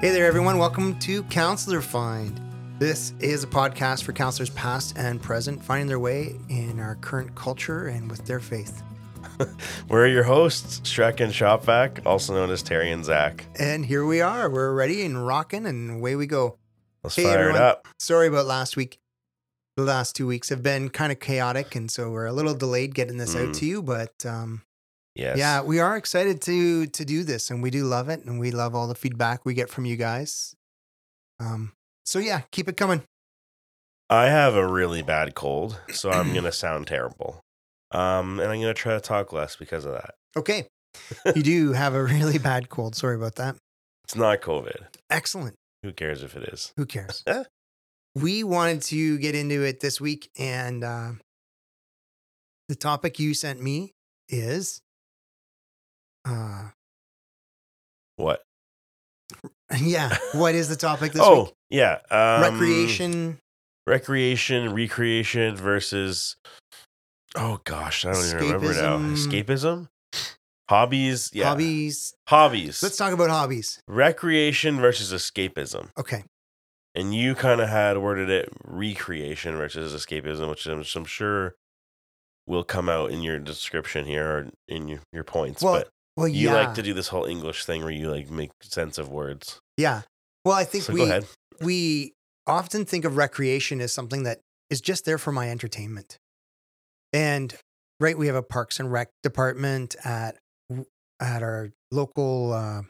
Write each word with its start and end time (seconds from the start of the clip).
Hey 0.00 0.10
there, 0.10 0.24
everyone. 0.26 0.56
Welcome 0.58 0.98
to 1.00 1.22
Counselor 1.24 1.80
Find. 1.82 2.40
This 2.78 3.12
is 3.20 3.44
a 3.44 3.46
podcast 3.46 4.02
for 4.04 4.12
counselors 4.14 4.48
past 4.50 4.96
and 4.96 5.20
present, 5.20 5.62
finding 5.62 5.88
their 5.88 5.98
way 5.98 6.36
in 6.48 6.80
our 6.80 6.94
current 6.96 7.34
culture 7.34 7.88
and 7.88 8.08
with 8.10 8.24
their 8.24 8.40
faith. 8.40 8.82
We're 9.88 10.06
your 10.06 10.22
hosts, 10.22 10.80
Shrek 10.80 11.20
and 11.20 11.32
Shopvac, 11.32 12.06
also 12.06 12.32
known 12.34 12.50
as 12.50 12.62
Terry 12.62 12.90
and 12.90 13.04
Zach. 13.04 13.44
And 13.58 13.84
here 13.84 14.06
we 14.06 14.22
are. 14.22 14.48
We're 14.48 14.72
ready 14.72 15.04
and 15.04 15.26
rocking, 15.26 15.66
and 15.66 15.90
away 15.90 16.16
we 16.16 16.26
go. 16.26 16.56
Let's 17.04 17.16
Hey, 17.16 17.24
fire 17.24 17.38
everyone. 17.40 17.56
it 17.56 17.62
up. 17.62 17.88
Sorry 17.98 18.28
about 18.28 18.46
last 18.46 18.76
week. 18.76 18.98
The 19.76 19.82
last 19.82 20.16
two 20.16 20.26
weeks 20.26 20.48
have 20.48 20.62
been 20.62 20.88
kind 20.88 21.12
of 21.12 21.20
chaotic, 21.20 21.74
and 21.76 21.90
so 21.90 22.10
we're 22.10 22.26
a 22.26 22.32
little 22.32 22.54
delayed 22.54 22.94
getting 22.94 23.18
this 23.18 23.36
out 23.36 23.48
Mm. 23.48 23.56
to 23.58 23.66
you. 23.66 23.82
But 23.82 24.24
um, 24.24 24.62
Yes. 25.14 25.38
yeah, 25.38 25.62
we 25.62 25.80
are 25.80 25.96
excited 25.96 26.40
to 26.42 26.86
to 26.86 27.04
do 27.04 27.24
this, 27.24 27.50
and 27.50 27.62
we 27.62 27.70
do 27.70 27.84
love 27.84 28.08
it, 28.08 28.24
and 28.24 28.38
we 28.38 28.50
love 28.52 28.74
all 28.74 28.86
the 28.86 28.94
feedback 28.94 29.44
we 29.44 29.54
get 29.54 29.68
from 29.68 29.84
you 29.84 29.96
guys. 29.96 30.54
Um, 31.40 31.72
so 32.04 32.18
yeah, 32.18 32.42
keep 32.52 32.68
it 32.68 32.76
coming. 32.76 33.02
I 34.08 34.26
have 34.26 34.54
a 34.54 34.66
really 34.66 35.02
bad 35.02 35.34
cold, 35.34 35.80
so 35.92 36.10
I'm 36.10 36.28
going 36.32 36.44
to 36.44 36.52
sound 36.52 36.86
terrible. 36.86 37.40
Um, 37.92 38.38
and 38.40 38.52
I'm 38.52 38.60
going 38.60 38.72
to 38.72 38.74
try 38.74 38.94
to 38.94 39.00
talk 39.00 39.32
less 39.32 39.56
because 39.56 39.84
of 39.84 39.92
that. 39.92 40.14
Okay, 40.36 40.68
you 41.34 41.42
do 41.42 41.72
have 41.72 41.94
a 41.94 42.02
really 42.02 42.38
bad 42.38 42.68
cold. 42.68 42.94
Sorry 42.94 43.16
about 43.16 43.34
that. 43.36 43.56
It's 44.04 44.16
not 44.16 44.40
COVID. 44.40 44.86
Excellent. 45.10 45.54
Who 45.82 45.92
cares 45.92 46.22
if 46.22 46.36
it 46.36 46.44
is? 46.52 46.72
Who 46.76 46.86
cares? 46.86 47.24
We 48.16 48.42
wanted 48.42 48.82
to 48.82 49.18
get 49.18 49.36
into 49.36 49.62
it 49.62 49.78
this 49.78 50.00
week, 50.00 50.30
and 50.36 50.82
uh, 50.82 51.12
the 52.68 52.74
topic 52.74 53.20
you 53.20 53.34
sent 53.34 53.62
me 53.62 53.92
is, 54.28 54.80
uh, 56.24 56.68
What? 58.16 58.42
yeah, 59.80 60.16
what 60.32 60.54
is 60.54 60.68
the 60.68 60.76
topic 60.76 61.12
this 61.12 61.22
oh, 61.24 61.44
week? 61.44 61.52
yeah. 61.70 61.98
Um, 62.10 62.42
Recreation. 62.42 63.38
Recreation, 63.86 64.72
recreation 64.74 65.56
versus. 65.56 66.36
Oh, 67.36 67.60
gosh. 67.64 68.04
I 68.04 68.12
don't 68.12 68.24
even 68.24 68.38
remember 68.38 68.74
now. 68.74 68.98
Escapism. 68.98 69.16
Escapism? 69.46 69.88
Hobbies. 70.68 71.30
Yeah. 71.32 71.46
Hobbies. 71.48 72.14
Hobbies. 72.28 72.82
Let's 72.82 72.96
talk 72.96 73.12
about 73.12 73.30
hobbies. 73.30 73.80
Recreation 73.88 74.78
versus 74.80 75.12
escapism. 75.12 75.88
Okay. 75.98 76.24
and 76.94 77.14
you 77.14 77.34
kind 77.34 77.60
of 77.60 77.68
had 77.68 77.98
worded 77.98 78.28
it 78.30 78.48
recreation 78.64 79.56
versus 79.56 79.92
escapism, 79.94 80.48
which 80.50 80.66
I'm, 80.66 80.84
I'm 80.94 81.04
sure 81.04 81.54
will 82.46 82.64
come 82.64 82.88
out 82.88 83.10
in 83.10 83.22
your 83.22 83.38
description 83.38 84.04
here 84.04 84.26
or 84.28 84.48
in 84.68 84.88
your, 84.88 85.00
your 85.12 85.24
points. 85.24 85.62
Well, 85.62 85.74
but 85.74 85.88
Well, 86.20 86.28
you 86.28 86.50
yeah. 86.50 86.54
like 86.54 86.74
to 86.74 86.82
do 86.82 86.92
this 86.92 87.08
whole 87.08 87.24
English 87.24 87.64
thing 87.64 87.82
where 87.82 87.90
you 87.90 88.10
like 88.10 88.30
make 88.30 88.50
sense 88.60 88.98
of 88.98 89.08
words. 89.08 89.58
yeah. 89.78 90.02
Well, 90.44 90.54
I 90.54 90.64
think 90.64 90.84
So 90.84 90.92
we 90.92 91.20
we 91.60 92.12
often 92.46 92.84
think 92.84 93.06
of 93.06 93.16
recreation 93.16 93.80
as 93.80 93.92
something 93.92 94.24
that 94.24 94.40
is 94.68 94.82
just 94.82 95.06
there 95.06 95.16
for 95.18 95.32
my 95.32 95.50
entertainment. 95.50 96.18
And 97.12 97.54
right, 98.00 98.16
we 98.18 98.26
have 98.26 98.36
a 98.36 98.42
parks 98.42 98.78
and 98.80 98.92
rec 98.92 99.08
department 99.22 99.96
at 100.04 100.36
at 101.20 101.42
our 101.42 101.70
local 101.90 102.52
uh, 102.52 102.82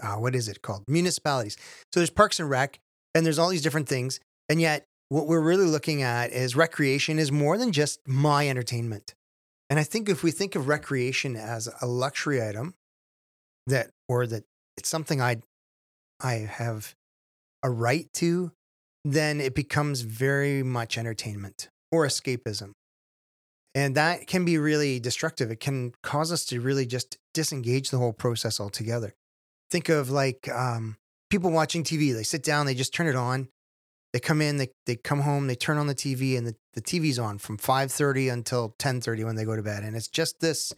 uh, 0.00 0.14
what 0.14 0.34
is 0.36 0.48
it 0.48 0.62
called 0.62 0.84
municipalities. 0.86 1.56
So 1.92 2.00
there's 2.00 2.10
parks 2.10 2.38
and 2.38 2.48
rec, 2.48 2.78
and 3.14 3.26
there's 3.26 3.38
all 3.38 3.48
these 3.48 3.62
different 3.62 3.88
things. 3.88 4.20
And 4.48 4.60
yet, 4.60 4.84
what 5.08 5.26
we're 5.26 5.40
really 5.40 5.66
looking 5.66 6.02
at 6.02 6.30
is 6.30 6.54
recreation 6.54 7.18
is 7.18 7.32
more 7.32 7.58
than 7.58 7.72
just 7.72 8.00
my 8.06 8.48
entertainment. 8.48 9.14
And 9.68 9.78
I 9.78 9.82
think 9.82 10.08
if 10.08 10.22
we 10.22 10.30
think 10.30 10.54
of 10.54 10.68
recreation 10.68 11.36
as 11.36 11.68
a 11.80 11.86
luxury 11.86 12.42
item, 12.42 12.74
that 13.66 13.90
or 14.08 14.26
that 14.26 14.44
it's 14.76 14.88
something 14.88 15.20
I 15.20 15.42
I 16.20 16.34
have 16.34 16.94
a 17.62 17.70
right 17.70 18.08
to, 18.14 18.52
then 19.04 19.40
it 19.40 19.54
becomes 19.54 20.02
very 20.02 20.62
much 20.62 20.96
entertainment 20.96 21.68
or 21.90 22.06
escapism. 22.06 22.72
And 23.74 23.94
that 23.94 24.26
can 24.26 24.44
be 24.44 24.56
really 24.56 24.98
destructive. 24.98 25.50
It 25.50 25.60
can 25.60 25.92
cause 26.02 26.32
us 26.32 26.46
to 26.46 26.60
really 26.60 26.86
just 26.86 27.18
disengage 27.34 27.90
the 27.90 27.98
whole 27.98 28.14
process 28.14 28.58
altogether. 28.58 29.14
Think 29.70 29.90
of 29.90 30.08
like 30.08 30.48
um, 30.48 30.96
people 31.28 31.50
watching 31.50 31.84
TV. 31.84 32.14
They 32.14 32.22
sit 32.22 32.42
down, 32.42 32.66
they 32.66 32.74
just 32.74 32.94
turn 32.94 33.06
it 33.06 33.16
on. 33.16 33.48
They 34.16 34.20
come 34.20 34.40
in, 34.40 34.56
they, 34.56 34.68
they 34.86 34.96
come 34.96 35.20
home, 35.20 35.46
they 35.46 35.54
turn 35.54 35.76
on 35.76 35.88
the 35.88 35.94
TV, 35.94 36.38
and 36.38 36.46
the, 36.46 36.54
the 36.72 36.80
TV's 36.80 37.18
on 37.18 37.36
from 37.36 37.58
5.30 37.58 38.32
until 38.32 38.74
10.30 38.78 39.26
when 39.26 39.36
they 39.36 39.44
go 39.44 39.54
to 39.54 39.62
bed. 39.62 39.82
And 39.82 39.94
it's 39.94 40.08
just 40.08 40.40
this, 40.40 40.72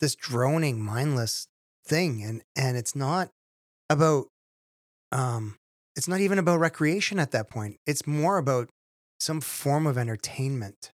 this 0.00 0.14
droning, 0.14 0.82
mindless 0.82 1.46
thing. 1.86 2.22
And, 2.22 2.40
and 2.56 2.78
it's 2.78 2.96
not 2.96 3.28
about 3.90 4.28
um, 5.12 5.58
it's 5.94 6.08
not 6.08 6.20
even 6.20 6.38
about 6.38 6.58
recreation 6.58 7.18
at 7.18 7.32
that 7.32 7.50
point. 7.50 7.76
It's 7.86 8.06
more 8.06 8.38
about 8.38 8.70
some 9.20 9.42
form 9.42 9.86
of 9.86 9.98
entertainment. 9.98 10.90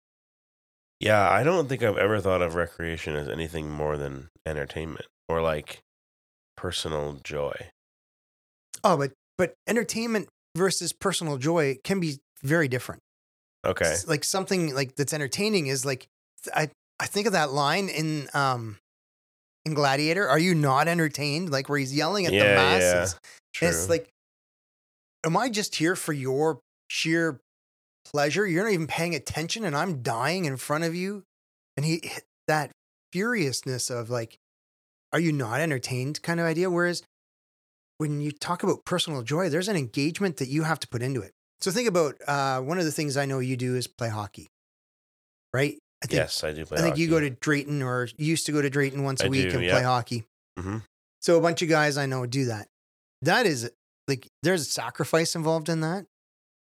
Yeah, 0.98 1.30
I 1.30 1.44
don't 1.44 1.68
think 1.68 1.84
I've 1.84 1.96
ever 1.96 2.18
thought 2.18 2.42
of 2.42 2.56
recreation 2.56 3.14
as 3.14 3.28
anything 3.28 3.70
more 3.70 3.96
than 3.96 4.30
entertainment 4.44 5.06
or 5.28 5.40
like 5.40 5.82
personal 6.56 7.20
joy. 7.22 7.68
Oh, 8.82 8.96
but 8.96 9.12
but 9.38 9.54
entertainment 9.68 10.28
versus 10.56 10.92
personal 10.92 11.36
joy 11.38 11.78
can 11.84 12.00
be 12.00 12.18
very 12.42 12.68
different. 12.68 13.00
Okay. 13.66 13.84
S- 13.86 14.06
Like 14.08 14.24
something 14.24 14.74
like 14.74 14.96
that's 14.96 15.12
entertaining 15.12 15.66
is 15.66 15.84
like 15.84 16.06
I 16.54 16.70
I 16.98 17.06
think 17.06 17.26
of 17.26 17.32
that 17.34 17.52
line 17.52 17.88
in 17.88 18.28
um 18.34 18.78
in 19.64 19.74
Gladiator. 19.74 20.28
Are 20.28 20.38
you 20.38 20.54
not 20.54 20.88
entertained? 20.88 21.50
Like 21.50 21.68
where 21.68 21.78
he's 21.78 21.94
yelling 21.94 22.26
at 22.26 22.32
Yeah, 22.32 22.42
the 22.42 22.48
yeah. 22.48 22.54
masses. 22.54 23.16
True. 23.52 23.68
It's 23.68 23.88
like, 23.88 24.08
am 25.24 25.36
I 25.36 25.50
just 25.50 25.74
here 25.76 25.96
for 25.96 26.12
your 26.12 26.60
sheer 26.88 27.40
pleasure? 28.12 28.46
You're 28.46 28.64
not 28.64 28.72
even 28.72 28.86
paying 28.86 29.14
attention, 29.14 29.64
and 29.64 29.76
I'm 29.76 30.02
dying 30.02 30.44
in 30.46 30.56
front 30.56 30.84
of 30.84 30.94
you. 30.94 31.24
And 31.76 31.84
he 31.84 32.10
that 32.48 32.70
furiousness 33.12 33.90
of 33.90 34.08
like, 34.10 34.36
are 35.12 35.20
you 35.20 35.32
not 35.32 35.60
entertained? 35.60 36.22
Kind 36.22 36.40
of 36.40 36.46
idea. 36.46 36.70
Whereas 36.70 37.02
when 38.00 38.22
you 38.22 38.32
talk 38.32 38.62
about 38.62 38.82
personal 38.86 39.22
joy, 39.22 39.50
there's 39.50 39.68
an 39.68 39.76
engagement 39.76 40.38
that 40.38 40.48
you 40.48 40.62
have 40.62 40.80
to 40.80 40.88
put 40.88 41.02
into 41.02 41.20
it. 41.20 41.32
So 41.60 41.70
think 41.70 41.86
about 41.86 42.14
uh, 42.26 42.62
one 42.62 42.78
of 42.78 42.86
the 42.86 42.90
things 42.90 43.18
I 43.18 43.26
know 43.26 43.40
you 43.40 43.58
do 43.58 43.76
is 43.76 43.86
play 43.86 44.08
hockey, 44.08 44.48
right? 45.52 45.76
I 46.02 46.06
think 46.06 46.16
yes, 46.16 46.42
I 46.42 46.54
do 46.54 46.64
play 46.64 46.78
I 46.78 46.80
think 46.80 46.96
you 46.96 47.08
go 47.08 47.20
to 47.20 47.28
Drayton 47.28 47.82
or 47.82 48.08
you 48.16 48.24
used 48.26 48.46
to 48.46 48.52
go 48.52 48.62
to 48.62 48.70
Drayton 48.70 49.04
once 49.04 49.20
a 49.20 49.26
I 49.26 49.28
week 49.28 49.50
do, 49.50 49.56
and 49.56 49.66
yeah. 49.66 49.72
play 49.72 49.82
hockey. 49.82 50.24
Mhm. 50.58 50.82
So 51.20 51.36
a 51.36 51.42
bunch 51.42 51.60
of 51.60 51.68
guys 51.68 51.98
I 51.98 52.06
know 52.06 52.24
do 52.24 52.46
that. 52.46 52.68
That 53.20 53.44
is 53.44 53.70
like 54.08 54.26
there's 54.42 54.62
a 54.62 54.70
sacrifice 54.70 55.34
involved 55.36 55.68
in 55.68 55.82
that. 55.82 56.06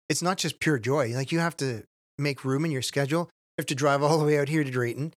It's 0.10 0.22
not 0.22 0.38
just 0.38 0.60
pure 0.60 0.78
joy. 0.78 1.16
Like 1.16 1.32
you 1.32 1.40
have 1.40 1.58
to 1.58 1.86
make 2.20 2.46
room 2.46 2.66
in 2.66 2.70
your 2.70 2.84
schedule. 2.84 3.22
You 3.58 3.62
have 3.64 3.66
to 3.66 3.76
drive 3.76 4.04
all 4.04 4.20
the 4.20 4.26
way 4.26 4.38
out 4.38 4.50
here 4.50 4.64
to 4.64 4.70
Drayton 4.70 5.16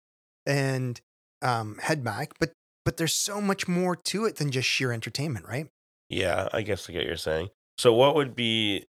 and 0.47 1.01
um, 1.43 1.79
head 1.83 2.05
back. 2.05 2.35
But 2.39 2.53
but 2.85 2.97
there's 2.97 3.13
so 3.13 3.41
much 3.41 3.67
more 3.67 3.97
to 3.97 4.25
it 4.27 4.37
than 4.37 4.53
just 4.53 4.69
sheer 4.69 4.93
entertainment, 4.93 5.49
right? 5.49 5.67
Yeah, 6.09 6.49
I 6.53 6.63
guess 6.63 6.89
I 6.89 6.93
get 6.93 7.01
what 7.01 7.07
you're 7.07 7.17
saying. 7.17 7.49
So 7.79 7.93
what 7.93 8.15
would 8.15 8.35
be 8.35 8.85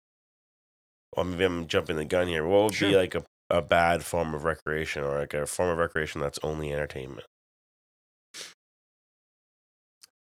well, 1.16 1.26
maybe 1.26 1.44
I'm 1.44 1.68
jumping 1.68 1.96
the 1.96 2.06
gun 2.06 2.28
here. 2.28 2.46
What 2.46 2.64
would 2.64 2.72
be 2.72 2.76
Sure. 2.78 2.92
like 2.92 3.14
a, 3.16 3.24
a 3.50 3.62
bad 3.62 4.04
form 4.04 4.34
of 4.34 4.44
recreation 4.46 5.04
or 5.04 5.20
like 5.20 5.34
a 5.34 5.46
form 5.46 5.70
of 5.70 5.78
recreation 5.78 6.20
that's 6.22 6.40
only 6.42 6.74
entertainment? 6.74 7.26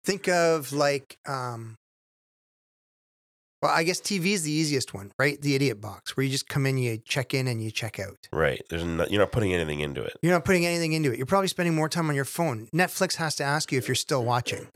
Think 0.05 0.27
of 0.27 0.73
like 0.73 1.17
um 1.27 1.75
well, 3.61 3.71
I 3.71 3.83
guess 3.83 4.01
TV 4.01 4.33
is 4.33 4.43
the 4.43 4.51
easiest 4.51 4.93
one, 4.93 5.13
right? 5.17 5.41
The 5.41 5.55
idiot 5.55 5.79
box, 5.79 6.17
where 6.17 6.25
you 6.25 6.29
just 6.29 6.49
come 6.49 6.65
in, 6.65 6.77
you 6.77 6.97
check 6.97 7.33
in, 7.33 7.47
and 7.47 7.63
you 7.63 7.71
check 7.71 7.97
out. 7.97 8.17
Right. 8.33 8.61
There's 8.69 8.83
no, 8.83 9.05
you're 9.09 9.21
not 9.21 9.31
putting 9.31 9.53
anything 9.53 9.79
into 9.79 10.03
it. 10.03 10.17
You're 10.21 10.33
not 10.33 10.43
putting 10.43 10.65
anything 10.65 10.91
into 10.91 11.13
it. 11.13 11.17
You're 11.17 11.25
probably 11.25 11.47
spending 11.47 11.73
more 11.73 11.87
time 11.87 12.09
on 12.09 12.15
your 12.15 12.25
phone. 12.25 12.67
Netflix 12.75 13.15
has 13.15 13.35
to 13.37 13.45
ask 13.45 13.71
you 13.71 13.77
if 13.77 13.87
you're 13.87 13.95
still 13.95 14.21
watching. 14.25 14.67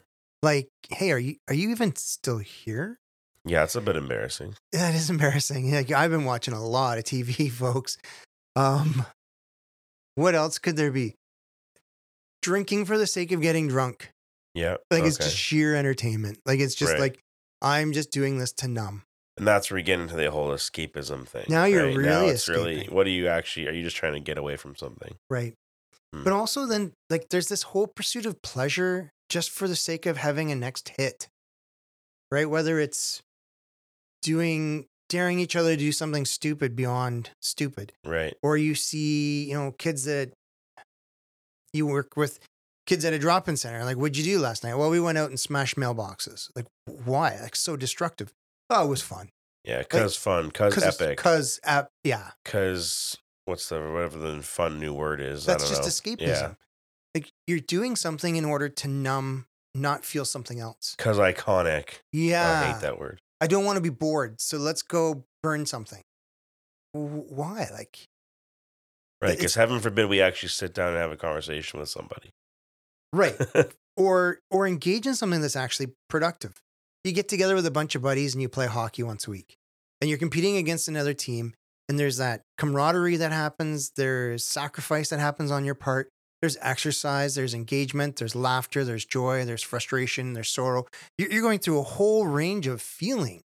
Like, 0.48 0.70
hey, 0.90 1.12
are 1.12 1.20
you 1.20 1.36
are 1.50 1.54
you 1.54 1.72
even 1.72 1.94
still 1.98 2.38
here? 2.38 3.00
Yeah, 3.44 3.64
it's 3.66 3.76
a 3.76 3.82
bit 3.82 3.98
embarrassing. 3.98 4.56
That 4.72 4.96
is 4.96 5.10
embarrassing. 5.10 5.72
Like, 5.74 5.92
I've 5.92 6.10
been 6.12 6.24
watching 6.24 6.54
a 6.54 6.66
lot 6.66 6.98
of 6.98 7.04
TV, 7.04 7.52
folks. 7.64 7.98
Um, 8.56 9.06
what 10.16 10.36
else 10.36 10.58
could 10.58 10.78
there 10.78 10.92
be? 10.92 11.16
Drinking 12.42 12.86
for 12.86 12.98
the 12.98 13.08
sake 13.08 13.34
of 13.34 13.42
getting 13.42 13.68
drunk. 13.68 14.10
Yeah. 14.54 14.78
Like 14.90 15.04
it's 15.04 15.18
just 15.18 15.36
sheer 15.36 15.76
entertainment. 15.76 16.40
Like 16.46 16.60
it's 16.62 16.76
just 16.76 16.94
Right. 16.94 17.02
like 17.02 17.20
I'm 17.62 17.92
just 17.92 18.12
doing 18.12 18.38
this 18.40 18.54
to 18.54 18.68
numb. 18.70 19.04
and 19.38 19.46
that's 19.46 19.70
where 19.70 19.76
we 19.76 19.84
get 19.84 20.00
into 20.00 20.16
the 20.16 20.32
whole 20.32 20.50
escapism 20.50 21.28
thing. 21.28 21.46
Now 21.50 21.66
you're 21.66 21.88
right? 21.88 21.98
now 21.98 22.20
really 22.22 22.28
it's 22.32 22.48
really 22.48 22.76
escaping. 22.78 22.96
what 22.96 23.06
are 23.06 23.12
you 23.12 23.28
actually 23.28 23.68
are 23.68 23.74
you 23.74 23.84
just 23.84 23.98
trying 23.98 24.14
to 24.14 24.20
get 24.22 24.38
away 24.38 24.56
from 24.56 24.76
something? 24.78 25.16
Right. 25.30 25.54
Hmm. 26.16 26.24
But 26.24 26.32
also 26.34 26.66
then 26.66 26.94
like 27.10 27.28
there's 27.30 27.50
this 27.50 27.64
whole 27.64 27.88
pursuit 27.88 28.26
of 28.26 28.42
pleasure 28.42 29.12
just 29.30 29.50
for 29.50 29.68
the 29.68 29.76
sake 29.76 30.06
of 30.06 30.18
having 30.18 30.52
a 30.52 30.56
next 30.56 30.90
hit. 30.98 31.28
Right? 32.32 32.50
Whether 32.50 32.80
it's 32.80 33.22
doing 34.22 34.86
daring 35.10 35.40
each 35.40 35.56
other 35.56 35.72
to 35.72 35.78
do 35.78 35.92
something 35.92 36.26
stupid 36.26 36.76
beyond 36.76 37.30
stupid. 37.42 37.94
Right. 38.06 38.36
Or 38.44 38.58
you 38.58 38.76
see, 38.76 39.46
you 39.50 39.54
know, 39.54 39.72
kids 39.72 40.04
that 40.06 40.32
you 41.74 41.88
work 41.88 42.18
with 42.18 42.40
kids 42.86 43.06
at 43.06 43.14
a 43.14 43.20
drop-in 43.20 43.56
center, 43.58 43.84
like, 43.86 43.98
what'd 43.98 44.18
you 44.18 44.24
do 44.24 44.40
last 44.40 44.64
night? 44.64 44.76
Well, 44.76 44.90
we 44.90 45.00
went 45.00 45.18
out 45.18 45.30
and 45.30 45.40
smashed 45.40 45.76
mailboxes. 45.78 46.50
Like, 46.56 46.66
why? 47.06 47.38
Like, 47.42 47.56
so 47.56 47.78
destructive. 47.78 48.32
Oh, 48.70 48.86
it 48.86 48.90
was 48.90 49.02
fun. 49.02 49.30
Yeah, 49.64 49.84
cause 49.84 50.16
fun, 50.16 50.52
cause, 50.52 50.78
it's- 50.78 51.00
epic, 51.02 51.18
Cause, 51.18 51.60
yeah, 52.04 52.32
cause 52.46 53.18
what's 53.46 53.68
the 53.68 53.80
whatever 53.82 54.18
the 54.18 54.42
fun 54.42 54.80
new 54.80 54.94
word 54.94 55.20
is? 55.20 55.46
that's 55.46 55.64
I 55.64 55.68
don't 55.68 55.84
just 55.84 56.06
know. 56.06 56.12
escapism. 56.14 56.28
Yeah, 56.28 56.54
Like, 57.18 57.32
you're 57.48 57.60
doing 57.60 57.96
something 57.96 58.36
in 58.36 58.46
order 58.46 58.70
to 58.70 58.88
numb, 58.88 59.46
not 59.74 60.06
feel 60.06 60.24
something 60.26 60.60
else. 60.60 60.96
cause 60.98 61.18
iconic. 61.18 62.00
Yeah. 62.14 62.62
I 62.70 62.72
hate 62.74 62.82
that 62.82 63.00
word. 63.00 63.20
I 63.42 63.48
don't 63.48 63.66
want 63.66 63.78
to 63.78 63.82
be 63.82 63.90
bored. 63.90 64.40
So 64.40 64.58
let's 64.58 64.82
go 64.82 65.24
burn 65.42 65.66
something. 65.66 66.02
W- 66.94 67.24
Why? 67.30 67.68
Like, 67.72 68.06
Right, 69.22 69.36
because 69.36 69.56
heaven 69.56 69.80
forbid 69.80 70.10
we 70.10 70.22
actually 70.22 70.50
sit 70.50 70.76
down 70.76 70.90
and 70.90 70.98
have 70.98 71.12
a 71.12 71.18
conversation 71.18 71.80
with 71.80 71.90
somebody. 71.90 72.30
right. 73.12 73.36
or 73.98 74.38
or 74.52 74.68
engage 74.68 75.08
in 75.08 75.16
something 75.16 75.42
that's 75.42 75.56
actually 75.56 75.94
productive. 76.08 76.54
You 77.04 77.12
get 77.14 77.28
together 77.28 77.56
with 77.56 77.66
a 77.66 77.72
bunch 77.72 77.96
of 77.96 78.04
buddies 78.04 78.36
and 78.36 78.42
you 78.44 78.50
play 78.50 78.68
hockey 78.68 79.02
once 79.02 79.26
a 79.28 79.32
week. 79.32 79.56
And 80.02 80.10
you're 80.10 80.20
competing 80.20 80.58
against 80.58 80.88
another 80.88 81.16
team 81.16 81.56
and 81.90 81.98
there's 81.98 82.18
that 82.18 82.42
camaraderie 82.60 83.18
that 83.18 83.32
happens, 83.32 83.92
there's 83.96 84.44
sacrifice 84.44 85.10
that 85.10 85.20
happens 85.20 85.50
on 85.50 85.66
your 85.66 85.74
part. 85.74 86.10
There's 86.42 86.58
exercise, 86.62 87.36
there's 87.36 87.54
engagement, 87.54 88.18
there's 88.18 88.36
laughter, 88.36 88.84
there's 88.84 89.06
joy, 89.06 89.44
there's 89.44 89.64
frustration, 89.64 90.34
there's 90.34 90.50
sorrow. 90.50 90.86
You're 91.18 91.42
going 91.42 91.60
through 91.60 91.80
a 91.80 91.84
whole 91.84 92.28
range 92.28 92.68
of 92.68 92.82
feeling, 92.82 93.42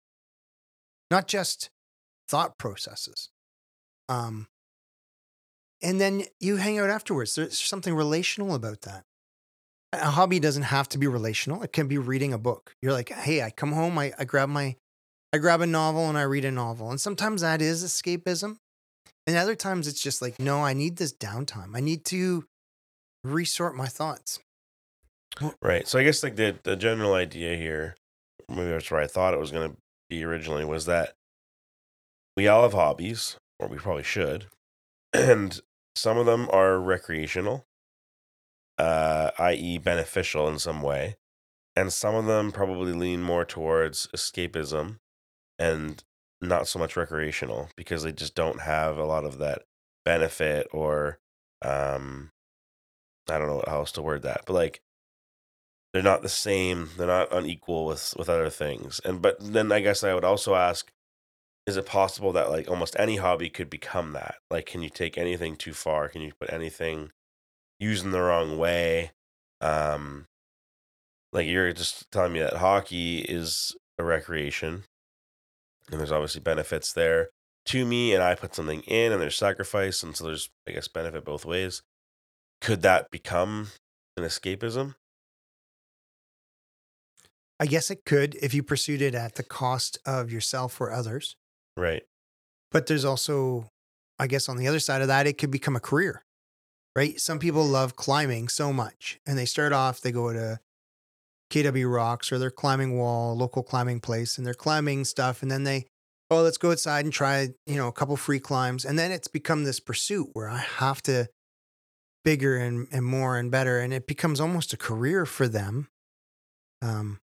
not 1.11 1.29
just 1.29 1.71
thought 2.29 2.59
processes. 2.59 3.29
Um, 4.09 4.49
and 5.83 6.01
then 6.01 6.25
you 6.41 6.57
hang 6.57 6.79
out 6.79 6.91
afterwards. 6.91 7.37
There's 7.37 7.59
something 7.59 7.95
relational 7.95 8.55
about 8.55 8.83
that. 8.83 9.05
A 9.93 10.11
hobby 10.11 10.41
doesn't 10.41 10.65
have 10.65 10.89
to 10.91 10.99
be 10.99 11.07
relational. 11.07 11.63
It 11.63 11.73
can 11.73 11.89
be 11.89 11.99
reading 11.99 12.33
a 12.33 12.39
book. 12.39 12.75
You're 12.83 12.93
like, 12.93 13.11
hey, 13.11 13.43
I 13.43 13.51
come 13.51 13.73
home, 13.73 13.99
I, 13.99 14.13
I 14.19 14.25
grab 14.25 14.49
my, 14.49 14.77
I 15.33 15.39
grab 15.39 15.61
a 15.61 15.67
novel 15.67 16.09
and 16.09 16.19
I 16.19 16.23
read 16.23 16.45
a 16.45 16.51
novel. 16.51 16.91
And 16.91 17.01
sometimes 17.01 17.41
that 17.41 17.63
is 17.63 17.85
escapism. 17.85 18.57
And 19.27 19.37
other 19.37 19.55
times 19.55 19.87
it's 19.87 20.03
just 20.03 20.21
like, 20.21 20.39
no, 20.41 20.63
I 20.63 20.75
need 20.75 20.97
this 20.97 21.13
downtime. 21.13 21.77
I 21.77 21.81
need 21.81 22.05
to 22.07 22.45
resort 23.25 23.77
my 23.77 23.87
thoughts. 23.87 24.41
Right. 25.63 25.87
So 25.87 25.99
I 25.99 26.05
guess 26.05 26.23
like 26.23 26.37
the 26.37 26.59
the 26.63 26.77
general 26.77 27.15
idea 27.15 27.57
here, 27.57 27.95
maybe 28.49 28.71
that's 28.71 28.91
where 28.91 29.01
I 29.01 29.07
thought 29.07 29.35
it 29.35 29.41
was 29.41 29.53
going 29.53 29.71
to 29.71 29.77
be 30.09 30.25
originally, 30.25 30.65
was 30.65 30.87
that 30.87 31.15
we 32.37 32.49
all 32.49 32.63
have 32.63 32.73
hobbies, 32.73 33.37
or 33.59 33.69
we 33.69 33.77
probably 33.77 34.03
should, 34.03 34.47
and 35.13 35.61
some 35.95 36.19
of 36.19 36.27
them 36.27 36.49
are 36.53 36.81
recreational, 36.81 37.67
uh, 38.79 39.31
i.e., 39.39 39.79
beneficial 39.79 40.49
in 40.49 40.59
some 40.59 40.83
way, 40.83 41.17
and 41.77 41.93
some 41.93 42.15
of 42.15 42.27
them 42.27 42.53
probably 42.53 42.93
lean 42.93 43.23
more 43.23 43.45
towards 43.45 44.09
escapism 44.15 44.99
and 45.59 46.03
not 46.41 46.67
so 46.67 46.79
much 46.79 46.97
recreational 46.97 47.69
because 47.77 48.03
they 48.03 48.13
just 48.13 48.35
don't 48.35 48.63
have 48.63 48.97
a 48.97 49.05
lot 49.05 49.25
of 49.25 49.39
that 49.39 49.63
benefit 50.05 50.67
or 50.73 51.19
um 51.63 52.31
I 53.31 53.39
don't 53.39 53.49
know 53.49 53.65
how 53.67 53.79
else 53.79 53.93
to 53.93 54.03
word 54.03 54.23
that, 54.23 54.43
but 54.47 54.55
like 54.55 54.81
they're 55.93 56.03
not 56.03 56.23
the 56.23 56.29
same 56.29 56.91
they're 56.97 57.07
not 57.07 57.33
unequal 57.33 57.85
with 57.85 58.15
with 58.17 58.29
other 58.29 58.49
things 58.49 59.01
and 59.05 59.21
but 59.21 59.37
then 59.41 59.73
i 59.73 59.81
guess 59.81 60.05
i 60.05 60.15
would 60.15 60.25
also 60.25 60.55
ask 60.55 60.93
is 61.67 61.77
it 61.77 61.87
possible 61.87 62.33
that 62.33 62.51
like 62.51 62.69
almost 62.69 62.97
any 62.99 63.17
hobby 63.17 63.49
could 63.49 63.71
become 63.71 64.13
that? 64.13 64.37
Like 64.51 64.67
can 64.67 64.83
you 64.83 64.91
take 64.91 65.17
anything 65.17 65.57
too 65.57 65.73
far? 65.73 66.09
Can 66.09 66.23
you 66.23 66.33
put 66.39 66.53
anything 66.53 67.11
using 67.79 68.11
the 68.11 68.21
wrong 68.21 68.59
way? 68.59 69.13
Um 69.61 70.27
like 71.33 71.47
you're 71.47 71.73
just 71.73 72.11
telling 72.11 72.33
me 72.33 72.41
that 72.41 72.55
hockey 72.55 73.21
is 73.21 73.77
a 73.99 74.05
recreation 74.05 74.85
and 75.91 76.01
there's 76.01 76.13
obviously 76.13 76.41
benefits 76.41 76.93
there 76.93 77.29
to 77.67 77.85
me 77.85 78.15
and 78.15 78.23
i 78.23 78.35
put 78.35 78.55
something 78.55 78.81
in 78.83 79.13
and 79.13 79.21
there's 79.21 79.37
sacrifice 79.37 80.03
and 80.03 80.17
so 80.17 80.25
there's 80.25 80.49
i 80.67 80.73
guess 80.73 80.89
benefit 80.89 81.25
both 81.25 81.45
ways 81.45 81.83
could 82.61 82.83
that 82.83 83.11
become 83.11 83.69
an 84.17 84.25
escapism 84.25 84.95
I 87.61 87.67
guess 87.67 87.91
it 87.91 88.07
could 88.07 88.37
if 88.37 88.55
you 88.55 88.63
pursued 88.63 89.03
it 89.03 89.15
at 89.15 89.35
the 89.35 89.43
cost 89.43 89.99
of 90.07 90.33
yourself 90.33 90.81
or 90.81 90.91
others. 90.91 91.37
right 91.77 92.03
But 92.73 92.87
there's 92.87 93.05
also, 93.05 93.69
I 94.19 94.27
guess, 94.29 94.49
on 94.49 94.57
the 94.57 94.67
other 94.67 94.81
side 94.81 95.03
of 95.03 95.09
that, 95.09 95.27
it 95.27 95.37
could 95.37 95.51
become 95.51 95.77
a 95.77 95.81
career, 95.81 96.23
right? 96.97 97.21
Some 97.21 97.39
people 97.39 97.65
love 97.65 97.97
climbing 97.97 98.49
so 98.49 98.73
much 98.73 99.21
and 99.27 99.37
they 99.37 99.45
start 99.45 99.75
off, 99.75 100.01
they 100.01 100.11
go 100.11 100.33
to 100.33 100.59
KW 101.53 101.93
Rocks 101.93 102.33
or 102.33 102.39
they're 102.39 102.51
climbing 102.51 102.97
wall, 102.97 103.37
local 103.37 103.63
climbing 103.63 104.01
place, 104.01 104.39
and 104.39 104.47
they're 104.47 104.55
climbing 104.55 105.05
stuff. 105.05 105.43
And 105.43 105.51
then 105.51 105.65
they, 105.65 105.87
oh, 106.31 106.41
let's 106.41 106.57
go 106.57 106.71
outside 106.71 107.05
and 107.05 107.13
try, 107.13 107.49
you 107.67 107.77
know, 107.77 107.89
a 107.89 107.93
couple 107.93 108.17
free 108.17 108.41
climbs. 108.41 108.87
And 108.87 108.99
then 108.99 109.13
it's 109.13 109.29
become 109.29 109.65
this 109.65 109.81
pursuit 109.81 110.31
where 110.33 110.49
I 110.49 110.65
have 110.79 111.03
to 111.03 111.29
bigger 112.25 112.57
and, 112.57 112.89
and 112.93 113.05
more 113.05 113.37
and 113.39 113.51
better. 113.51 113.81
And 113.81 113.93
it 113.93 114.07
becomes 114.07 114.41
almost 114.41 114.73
a 114.73 114.77
career 114.77 115.27
for 115.27 115.49
them. 115.49 115.89
Um, 116.83 117.21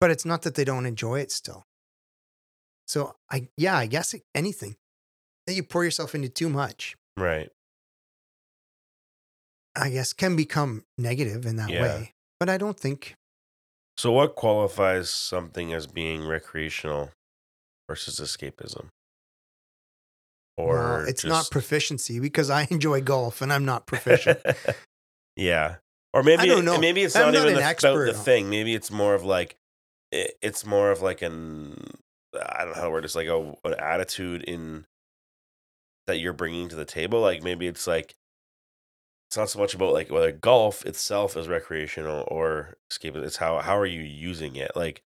but 0.00 0.10
it's 0.10 0.24
not 0.24 0.42
that 0.42 0.54
they 0.54 0.64
don't 0.64 0.86
enjoy 0.86 1.20
it 1.20 1.30
still. 1.32 1.64
So 2.86 3.16
I 3.30 3.48
yeah, 3.56 3.76
I 3.76 3.86
guess 3.86 4.14
anything 4.34 4.76
that 5.46 5.54
you 5.54 5.62
pour 5.62 5.84
yourself 5.84 6.14
into 6.14 6.28
too 6.28 6.48
much, 6.48 6.96
right 7.16 7.50
I 9.76 9.90
guess 9.90 10.12
can 10.12 10.36
become 10.36 10.84
negative 10.98 11.46
in 11.46 11.56
that 11.56 11.70
Yeah. 11.70 11.82
way. 11.82 12.12
But 12.38 12.48
I 12.48 12.58
don't 12.58 12.78
think 12.78 13.14
So, 13.96 14.12
what 14.12 14.34
qualifies 14.34 15.08
something 15.10 15.72
as 15.72 15.86
being 15.86 16.26
recreational 16.26 17.10
versus 17.88 18.20
escapism? 18.20 18.88
Or 20.56 20.74
well, 20.74 21.08
it's 21.08 21.24
not 21.24 21.50
proficiency 21.50 22.20
because 22.20 22.48
I 22.48 22.66
enjoy 22.70 23.00
golf 23.00 23.42
and 23.42 23.52
I'm 23.52 23.64
not 23.64 23.86
proficient. 23.86 24.40
yeah, 25.36 25.76
or 26.12 26.22
maybe 26.22 26.46
don't 26.46 26.64
know. 26.64 26.78
maybe 26.78 27.02
it's 27.02 27.16
I'm 27.16 27.32
not, 27.32 27.34
not 27.34 27.48
even 27.48 27.62
an 27.62 27.76
the, 27.80 27.90
about 27.90 28.06
the 28.06 28.14
thing. 28.14 28.48
Maybe 28.50 28.74
it's 28.74 28.90
more 28.90 29.14
of 29.14 29.24
like 29.24 29.56
it, 30.12 30.36
it's 30.40 30.64
more 30.64 30.90
of 30.90 31.02
like 31.02 31.22
an 31.22 31.76
I 32.34 32.64
don't 32.64 32.74
know 32.74 32.82
how 32.82 32.96
it. 32.96 33.04
It's 33.04 33.16
like 33.16 33.26
a 33.26 33.54
an 33.64 33.74
attitude 33.78 34.42
in 34.44 34.86
that 36.06 36.18
you're 36.18 36.32
bringing 36.32 36.68
to 36.68 36.76
the 36.76 36.84
table. 36.84 37.20
Like 37.20 37.42
maybe 37.42 37.66
it's 37.66 37.86
like 37.86 38.14
it's 39.28 39.36
not 39.36 39.50
so 39.50 39.58
much 39.58 39.74
about 39.74 39.92
like 39.92 40.10
whether 40.10 40.30
golf 40.30 40.86
itself 40.86 41.36
is 41.36 41.48
recreational 41.48 42.24
or 42.28 42.76
escape. 42.90 43.16
It's 43.16 43.38
how 43.38 43.58
how 43.58 43.76
are 43.76 43.86
you 43.86 44.02
using 44.02 44.54
it? 44.54 44.70
Like, 44.76 45.02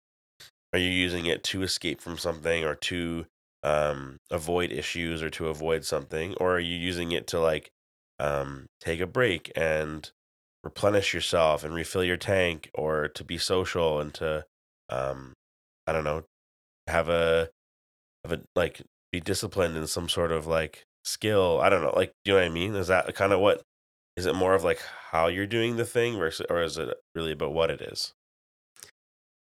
are 0.72 0.78
you 0.80 0.90
using 0.90 1.26
it 1.26 1.44
to 1.44 1.62
escape 1.62 2.00
from 2.00 2.18
something 2.18 2.64
or 2.64 2.74
to 2.74 3.26
um, 3.66 4.18
avoid 4.30 4.70
issues 4.70 5.22
or 5.24 5.30
to 5.30 5.48
avoid 5.48 5.84
something, 5.84 6.34
or 6.40 6.56
are 6.56 6.60
you 6.60 6.76
using 6.76 7.10
it 7.10 7.26
to 7.28 7.40
like 7.40 7.70
um, 8.20 8.66
take 8.80 9.00
a 9.00 9.06
break 9.06 9.50
and 9.56 10.12
replenish 10.62 11.12
yourself 11.12 11.64
and 11.64 11.74
refill 11.74 12.04
your 12.04 12.16
tank, 12.16 12.70
or 12.74 13.08
to 13.08 13.24
be 13.24 13.38
social 13.38 14.00
and 14.00 14.14
to 14.14 14.44
um, 14.88 15.34
I 15.86 15.92
don't 15.92 16.04
know 16.04 16.22
have 16.86 17.08
a 17.08 17.50
have 18.24 18.32
a 18.32 18.42
like 18.54 18.82
be 19.10 19.20
disciplined 19.20 19.76
in 19.76 19.86
some 19.88 20.08
sort 20.08 20.30
of 20.30 20.46
like 20.46 20.84
skill. 21.04 21.60
I 21.60 21.68
don't 21.68 21.82
know, 21.82 21.92
like 21.96 22.12
do 22.24 22.32
you 22.32 22.36
know 22.36 22.44
what 22.44 22.50
I 22.50 22.54
mean? 22.54 22.74
Is 22.76 22.86
that 22.86 23.12
kind 23.16 23.32
of 23.32 23.40
what 23.40 23.62
is 24.16 24.26
it 24.26 24.34
more 24.36 24.54
of 24.54 24.62
like 24.62 24.80
how 25.10 25.26
you're 25.26 25.46
doing 25.46 25.76
the 25.76 25.84
thing 25.84 26.16
versus 26.16 26.46
or 26.48 26.62
is 26.62 26.78
it 26.78 26.94
really 27.16 27.32
about 27.32 27.52
what 27.52 27.70
it 27.72 27.80
is? 27.80 28.14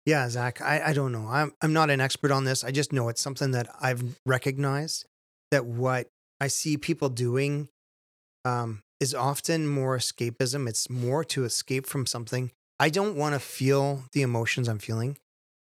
Yeah, 0.08 0.26
Zach, 0.30 0.62
I, 0.62 0.80
I 0.86 0.92
don't 0.94 1.12
know. 1.12 1.28
I'm 1.28 1.52
I'm 1.60 1.74
not 1.74 1.90
an 1.90 2.00
expert 2.00 2.30
on 2.30 2.44
this. 2.44 2.64
I 2.64 2.70
just 2.70 2.94
know 2.94 3.10
it's 3.10 3.20
something 3.20 3.50
that 3.50 3.68
I've 3.78 4.02
recognized 4.24 5.04
that 5.50 5.66
what 5.66 6.08
I 6.40 6.46
see 6.48 6.78
people 6.78 7.10
doing 7.10 7.68
um, 8.46 8.80
is 9.00 9.14
often 9.14 9.68
more 9.68 9.98
escapism. 9.98 10.66
It's 10.66 10.88
more 10.88 11.24
to 11.24 11.44
escape 11.44 11.84
from 11.86 12.06
something. 12.06 12.52
I 12.80 12.88
don't 12.88 13.16
want 13.16 13.34
to 13.34 13.38
feel 13.38 14.04
the 14.12 14.22
emotions 14.22 14.66
I'm 14.66 14.78
feeling. 14.78 15.18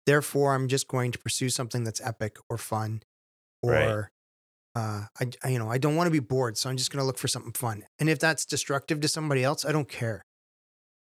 Therefore, 0.04 0.54
I'm 0.54 0.68
just 0.68 0.86
going 0.86 1.12
to 1.12 1.18
pursue 1.18 1.48
something 1.48 1.84
that's 1.84 2.02
epic 2.02 2.36
or 2.50 2.58
fun, 2.58 3.02
or 3.62 3.72
Right. 3.72 4.82
uh, 4.82 5.06
I, 5.18 5.30
I 5.44 5.48
you 5.48 5.58
know 5.58 5.70
I 5.70 5.78
don't 5.78 5.96
want 5.96 6.08
to 6.08 6.12
be 6.12 6.18
bored, 6.20 6.58
so 6.58 6.68
I'm 6.68 6.76
just 6.76 6.92
going 6.92 7.00
to 7.00 7.06
look 7.06 7.16
for 7.16 7.28
something 7.28 7.52
fun. 7.52 7.84
And 7.98 8.10
if 8.10 8.18
that's 8.18 8.44
destructive 8.44 9.00
to 9.00 9.08
somebody 9.08 9.42
else, 9.42 9.64
I 9.64 9.72
don't 9.72 9.88
care. 9.88 10.26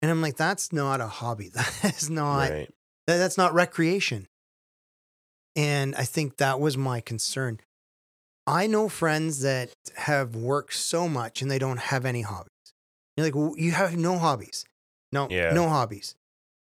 And 0.00 0.10
I'm 0.10 0.22
like, 0.22 0.36
that's 0.38 0.72
not 0.72 1.02
a 1.02 1.06
hobby. 1.06 1.50
That 1.54 1.94
is 1.96 2.08
not 2.08 2.48
right. 2.50 2.70
That, 3.10 3.18
that's 3.18 3.36
not 3.38 3.52
recreation. 3.54 4.26
And 5.56 5.94
I 5.96 6.04
think 6.04 6.36
that 6.36 6.60
was 6.60 6.76
my 6.76 7.00
concern. 7.00 7.60
I 8.46 8.66
know 8.66 8.88
friends 8.88 9.40
that 9.42 9.72
have 9.96 10.34
worked 10.34 10.74
so 10.74 11.08
much 11.08 11.42
and 11.42 11.50
they 11.50 11.58
don't 11.58 11.78
have 11.78 12.04
any 12.04 12.22
hobbies. 12.22 12.50
You're 13.16 13.26
like, 13.26 13.34
well, 13.34 13.54
you 13.56 13.72
have 13.72 13.96
no 13.96 14.18
hobbies. 14.18 14.64
No, 15.12 15.28
Yeah. 15.30 15.52
no 15.52 15.68
hobbies. 15.68 16.14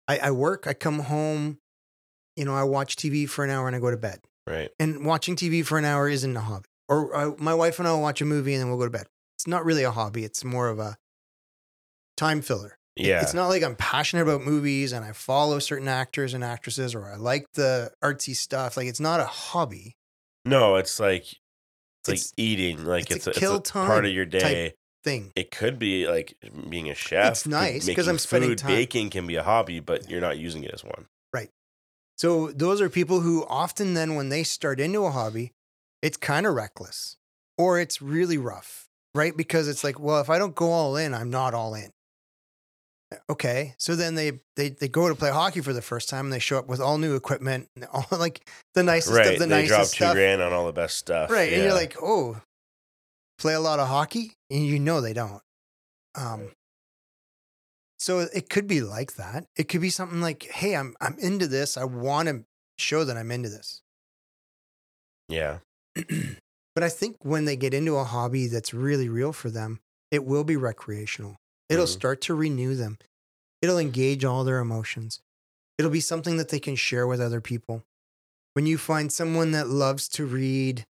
I, 0.09 0.19
I 0.19 0.31
work, 0.31 0.67
I 0.67 0.73
come 0.75 1.01
home, 1.01 1.59
you 2.37 2.45
know, 2.45 2.55
I 2.55 2.63
watch 2.65 2.97
TV 2.97 3.29
for 3.29 3.45
an 3.45 3.51
hour 3.51 3.67
and 3.67 3.77
I 3.77 3.79
go 3.79 3.91
to 3.91 3.97
bed. 3.97 4.21
Right. 4.47 4.71
And 4.81 5.05
watching 5.05 5.37
TV 5.37 5.65
for 5.65 5.79
an 5.79 5.85
hour 5.85 6.09
isn't 6.09 6.37
a 6.37 6.41
hobby. 6.41 6.65
Or 6.89 7.15
uh, 7.15 7.33
my 7.39 7.53
wife 7.55 7.79
and 7.79 7.87
I 7.87 7.93
will 7.93 8.01
watch 8.01 8.23
a 8.23 8.25
movie 8.25 8.55
and 8.55 8.61
then 8.63 8.69
we'll 8.69 8.79
go 8.79 8.87
to 8.87 8.91
bed. 8.91 9.07
It's 9.37 9.47
not 9.47 9.65
really 9.65 9.83
a 9.85 9.91
hobby. 9.91 10.25
It's 10.25 10.43
more 10.43 10.69
of 10.69 10.79
a 10.79 10.97
time 12.17 12.41
filler. 12.41 12.78
Yeah. 12.99 13.23
It's 13.23 13.35
not 13.35 13.49
like 13.49 13.63
I'm 13.63 13.77
passionate 13.77 14.23
about 14.23 14.43
movies 14.43 14.93
and 14.93 15.05
I 15.05 15.13
follow 15.13 15.59
certain 15.59 15.89
actors 15.89 16.35
and 16.35 16.43
actresses 16.45 16.95
or 16.95 17.07
I 17.07 17.17
like 17.17 17.47
the 17.55 17.91
artsy 18.03 18.35
stuff. 18.35 18.77
Like 18.77 18.87
it's 18.87 19.01
not 19.01 19.21
a 19.21 19.25
hobby. 19.25 19.97
no, 20.45 20.77
it's 20.77 20.99
like 21.01 21.23
it's, 21.23 22.09
It's- 22.09 22.33
like 22.33 22.35
eating. 22.37 22.85
Like 22.85 23.11
it's 23.11 23.27
it's, 23.27 23.27
a 23.27 23.31
a, 23.31 23.33
it's 23.33 23.39
kill 23.39 23.57
a 23.57 23.61
part 23.87 24.05
of 24.07 24.13
your 24.13 24.25
day. 24.27 24.75
Thing. 25.05 25.31
It 25.37 25.51
could 25.53 25.79
be 25.79 26.09
like 26.09 26.35
being 26.69 26.91
a 26.91 26.95
chef. 26.95 27.31
It's 27.33 27.47
nice 27.47 27.83
'cause 27.83 27.87
making 27.87 28.09
I'm 28.09 28.19
spending 28.19 28.51
food, 28.51 28.59
time- 28.59 28.71
Baking 28.73 29.11
can 29.11 29.27
be 29.27 29.37
a 29.37 29.43
hobby, 29.45 29.79
but 29.81 30.11
you're 30.11 30.21
not 30.21 30.39
using 30.39 30.65
it 30.65 30.73
as 30.75 30.83
one. 30.83 31.07
Right. 31.33 31.51
So 32.17 32.49
those 32.51 32.81
are 32.81 32.89
people 32.91 33.21
who 33.21 33.47
often 33.47 33.95
then 33.95 34.17
when 34.17 34.29
they 34.29 34.43
start 34.43 34.81
into 34.81 35.05
a 35.05 35.11
hobby, 35.13 35.53
it's 36.03 36.17
kind 36.17 36.47
of 36.47 36.55
reckless 36.55 37.17
or 37.57 37.79
it's 37.79 38.03
really 38.03 38.39
rough, 38.39 38.89
right? 39.15 39.37
Because 39.37 39.69
it's 39.69 39.85
like, 39.85 40.01
well, 40.01 40.21
if 40.21 40.29
I 40.29 40.37
don't 40.39 40.55
go 40.57 40.71
all 40.73 40.97
in, 40.97 41.15
I'm 41.15 41.31
not 41.31 41.55
all 41.55 41.75
in. 41.75 41.91
Okay. 43.31 43.75
So 43.79 43.97
then 43.97 44.15
they 44.15 44.41
they 44.57 44.71
they 44.71 44.89
go 44.89 45.09
to 45.09 45.15
play 45.15 45.31
hockey 45.31 45.61
for 45.61 45.73
the 45.73 45.83
first 45.83 46.09
time 46.09 46.27
and 46.27 46.33
they 46.33 46.39
show 46.39 46.59
up 46.59 46.69
with 46.69 46.81
all 46.81 46.99
new 46.99 47.15
equipment, 47.15 47.69
and 47.75 47.85
all 47.93 48.07
like 48.11 48.49
the 48.75 48.83
nicest 48.83 49.17
right. 49.17 49.33
of 49.35 49.39
the 49.39 49.47
they 49.47 49.67
drop 49.67 49.81
nicest 49.81 49.95
two 49.95 50.05
stuff. 50.05 50.15
grand 50.15 50.43
on 50.43 50.53
all 50.53 50.67
the 50.67 50.73
best 50.73 50.97
stuff. 50.97 51.31
Right. 51.31 51.53
And 51.53 51.63
you're 51.63 51.75
like, 51.75 51.97
oh, 52.03 52.41
play 53.39 53.55
a 53.55 53.61
lot 53.61 53.79
of 53.79 53.89
hockey? 53.89 54.33
And 54.51 54.67
you 54.67 54.79
know 54.79 55.01
they 55.01 55.13
don't. 55.13 55.43
Um, 56.15 56.51
so 57.99 58.21
it 58.21 58.49
could 58.49 58.67
be 58.67 58.81
like 58.81 59.15
that. 59.15 59.45
It 59.57 59.69
could 59.69 59.81
be 59.81 59.91
something 59.91 60.21
like, 60.21 60.45
hey, 60.45 60.77
I'm 60.77 60.95
I'm 61.01 61.17
into 61.19 61.47
this. 61.47 61.77
I 61.77 61.85
want 61.85 62.29
to 62.29 62.45
show 62.79 63.05
that 63.05 63.17
I'm 63.17 63.31
into 63.31 63.49
this. 63.49 63.83
yeah. 65.29 65.59
but 66.75 66.85
I 66.85 66.89
think 66.89 67.17
when 67.23 67.45
they 67.45 67.57
get 67.57 67.75
into 67.75 67.97
a 67.97 68.05
hobby 68.05 68.47
that's 68.47 68.73
really 68.73 69.09
real 69.09 69.33
for 69.33 69.51
them, 69.51 69.81
it 70.13 70.25
will 70.25 70.45
be 70.45 70.57
recreational. 70.57 71.37
It'll 71.69 71.85
Mhm. 71.87 71.89
start 71.93 72.21
to 72.23 72.35
renew 72.35 72.75
them. 72.75 72.99
It'll 73.63 73.79
engage 73.79 74.25
all 74.25 74.45
their 74.45 74.59
emotions. 74.59 75.21
It'll 75.79 75.91
be 75.91 76.01
something 76.01 76.37
that 76.39 76.49
they 76.49 76.61
can 76.61 76.77
share 76.77 77.07
with 77.07 77.21
other 77.21 77.41
people. 77.41 77.85
When 78.55 78.67
you 78.67 78.79
find 78.79 79.13
someone 79.13 79.53
that 79.53 79.69
loves 79.69 80.09
to 80.11 80.27
read, 80.27 80.85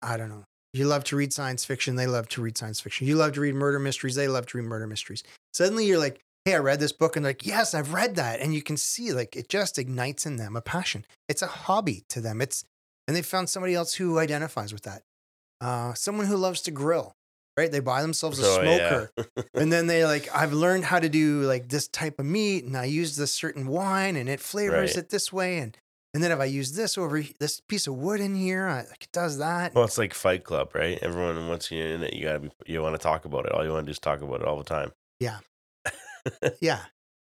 I 0.00 0.16
don't 0.16 0.28
know, 0.28 0.44
you 0.72 0.86
love 0.86 1.04
to 1.04 1.16
read 1.16 1.32
science 1.32 1.64
fiction, 1.64 1.96
they 1.96 2.06
love 2.06 2.28
to 2.30 2.42
read 2.42 2.56
science 2.56 2.80
fiction. 2.80 3.06
You 3.06 3.16
love 3.16 3.32
to 3.34 3.40
read 3.40 3.54
murder 3.54 3.78
mysteries, 3.78 4.14
they 4.14 4.28
love 4.28 4.46
to 4.46 4.58
read 4.58 4.64
murder 4.66 4.86
mysteries. 4.86 5.22
Suddenly 5.52 5.86
you're 5.86 5.98
like, 5.98 6.20
hey, 6.44 6.54
I 6.54 6.58
read 6.58 6.80
this 6.80 6.92
book, 6.92 7.16
and 7.16 7.24
they're 7.24 7.30
like, 7.30 7.44
yes, 7.44 7.74
I've 7.74 7.92
read 7.92 8.14
that. 8.16 8.40
And 8.40 8.54
you 8.54 8.62
can 8.62 8.76
see 8.76 9.12
like 9.12 9.34
it 9.36 9.48
just 9.48 9.78
ignites 9.78 10.24
in 10.24 10.36
them 10.36 10.56
a 10.56 10.62
passion. 10.62 11.04
It's 11.28 11.42
a 11.42 11.46
hobby 11.46 12.04
to 12.10 12.20
them. 12.20 12.40
It's 12.40 12.64
and 13.06 13.16
they 13.16 13.22
found 13.22 13.48
somebody 13.50 13.74
else 13.74 13.94
who 13.94 14.18
identifies 14.18 14.72
with 14.72 14.82
that. 14.82 15.02
Uh, 15.60 15.92
someone 15.94 16.26
who 16.26 16.36
loves 16.36 16.60
to 16.62 16.70
grill, 16.70 17.14
right? 17.58 17.72
They 17.72 17.80
buy 17.80 18.02
themselves 18.02 18.38
a 18.38 18.42
yeah. 18.42 19.06
smoker, 19.08 19.10
and 19.54 19.72
then 19.72 19.88
they 19.88 20.04
like, 20.04 20.28
I've 20.34 20.52
learned 20.52 20.84
how 20.84 21.00
to 21.00 21.08
do 21.08 21.42
like 21.42 21.68
this 21.68 21.88
type 21.88 22.20
of 22.20 22.24
meat, 22.26 22.64
and 22.64 22.76
I 22.76 22.84
use 22.84 23.16
this 23.16 23.34
certain 23.34 23.66
wine, 23.66 24.14
and 24.14 24.28
it 24.28 24.38
flavors 24.40 24.90
Right. 24.94 25.04
it 25.04 25.10
this 25.10 25.32
way, 25.32 25.58
and 25.58 25.76
and 26.14 26.22
then 26.22 26.30
if 26.30 26.38
I 26.38 26.44
use 26.44 26.72
this 26.72 26.96
over 26.96 27.22
this 27.40 27.60
piece 27.60 27.86
of 27.88 27.94
wood 27.94 28.20
in 28.20 28.34
here, 28.36 28.66
I, 28.66 28.78
like 28.88 29.02
it 29.02 29.12
does 29.12 29.38
that. 29.38 29.74
Well, 29.74 29.84
it's 29.84 29.98
like 29.98 30.14
Fight 30.14 30.44
Club, 30.44 30.70
right? 30.74 30.98
Everyone 31.02 31.48
once 31.48 31.70
you're 31.70 31.86
in 31.86 32.02
it, 32.04 32.14
you 32.14 32.22
gotta 32.24 32.40
be. 32.40 32.50
You 32.66 32.80
want 32.80 32.94
to 32.94 32.98
talk 32.98 33.24
about 33.24 33.44
it. 33.46 33.52
All 33.52 33.64
you 33.64 33.70
want 33.72 33.84
to 33.84 33.88
do 33.88 33.90
is 33.90 33.98
talk 33.98 34.22
about 34.22 34.40
it 34.40 34.46
all 34.46 34.56
the 34.56 34.64
time. 34.64 34.92
yeah, 35.18 35.38
yeah, 36.60 36.82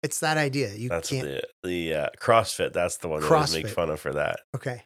it's 0.02 0.20
that 0.20 0.36
idea. 0.36 0.74
You 0.74 0.90
That's 0.90 1.08
can't. 1.08 1.26
the 1.26 1.42
the 1.62 1.94
uh, 1.94 2.08
CrossFit. 2.20 2.72
That's 2.74 2.98
the 2.98 3.08
one 3.08 3.22
they 3.22 3.26
always 3.26 3.54
make 3.54 3.68
fun 3.68 3.88
of 3.90 3.98
for 4.00 4.12
that. 4.12 4.40
Okay. 4.54 4.84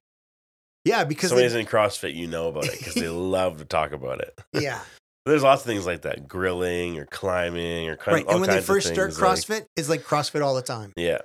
Yeah, 0.85 1.05
because 1.05 1.31
Somebody's 1.31 1.55
they, 1.55 1.61
in 1.61 1.67
CrossFit, 1.67 2.15
you 2.15 2.27
know 2.27 2.49
about 2.49 2.67
it 2.67 2.79
because 2.79 2.93
they 2.95 3.09
love 3.39 3.57
to 3.59 3.65
talk 3.65 3.93
about 3.93 4.21
it. 4.21 4.39
yeah, 4.53 4.81
There's 5.27 5.43
lots 5.43 5.63
of 5.63 5.67
things 5.67 5.87
like 5.87 6.03
that, 6.03 6.29
grilling 6.29 6.99
or 6.99 7.07
climbing 7.07 7.89
or 7.89 7.97
kind 7.97 8.15
right. 8.17 8.27
And 8.29 8.41
when 8.41 8.51
they 8.51 8.61
first 8.61 8.89
start 8.93 9.13
things, 9.15 9.21
like- 9.21 9.39
CrossFit, 9.39 9.67
it's 9.77 9.89
like 9.89 10.03
CrossFit 10.03 10.43
all 10.43 10.55
the 10.55 10.63
time. 10.63 10.93
yeah, 10.97 11.19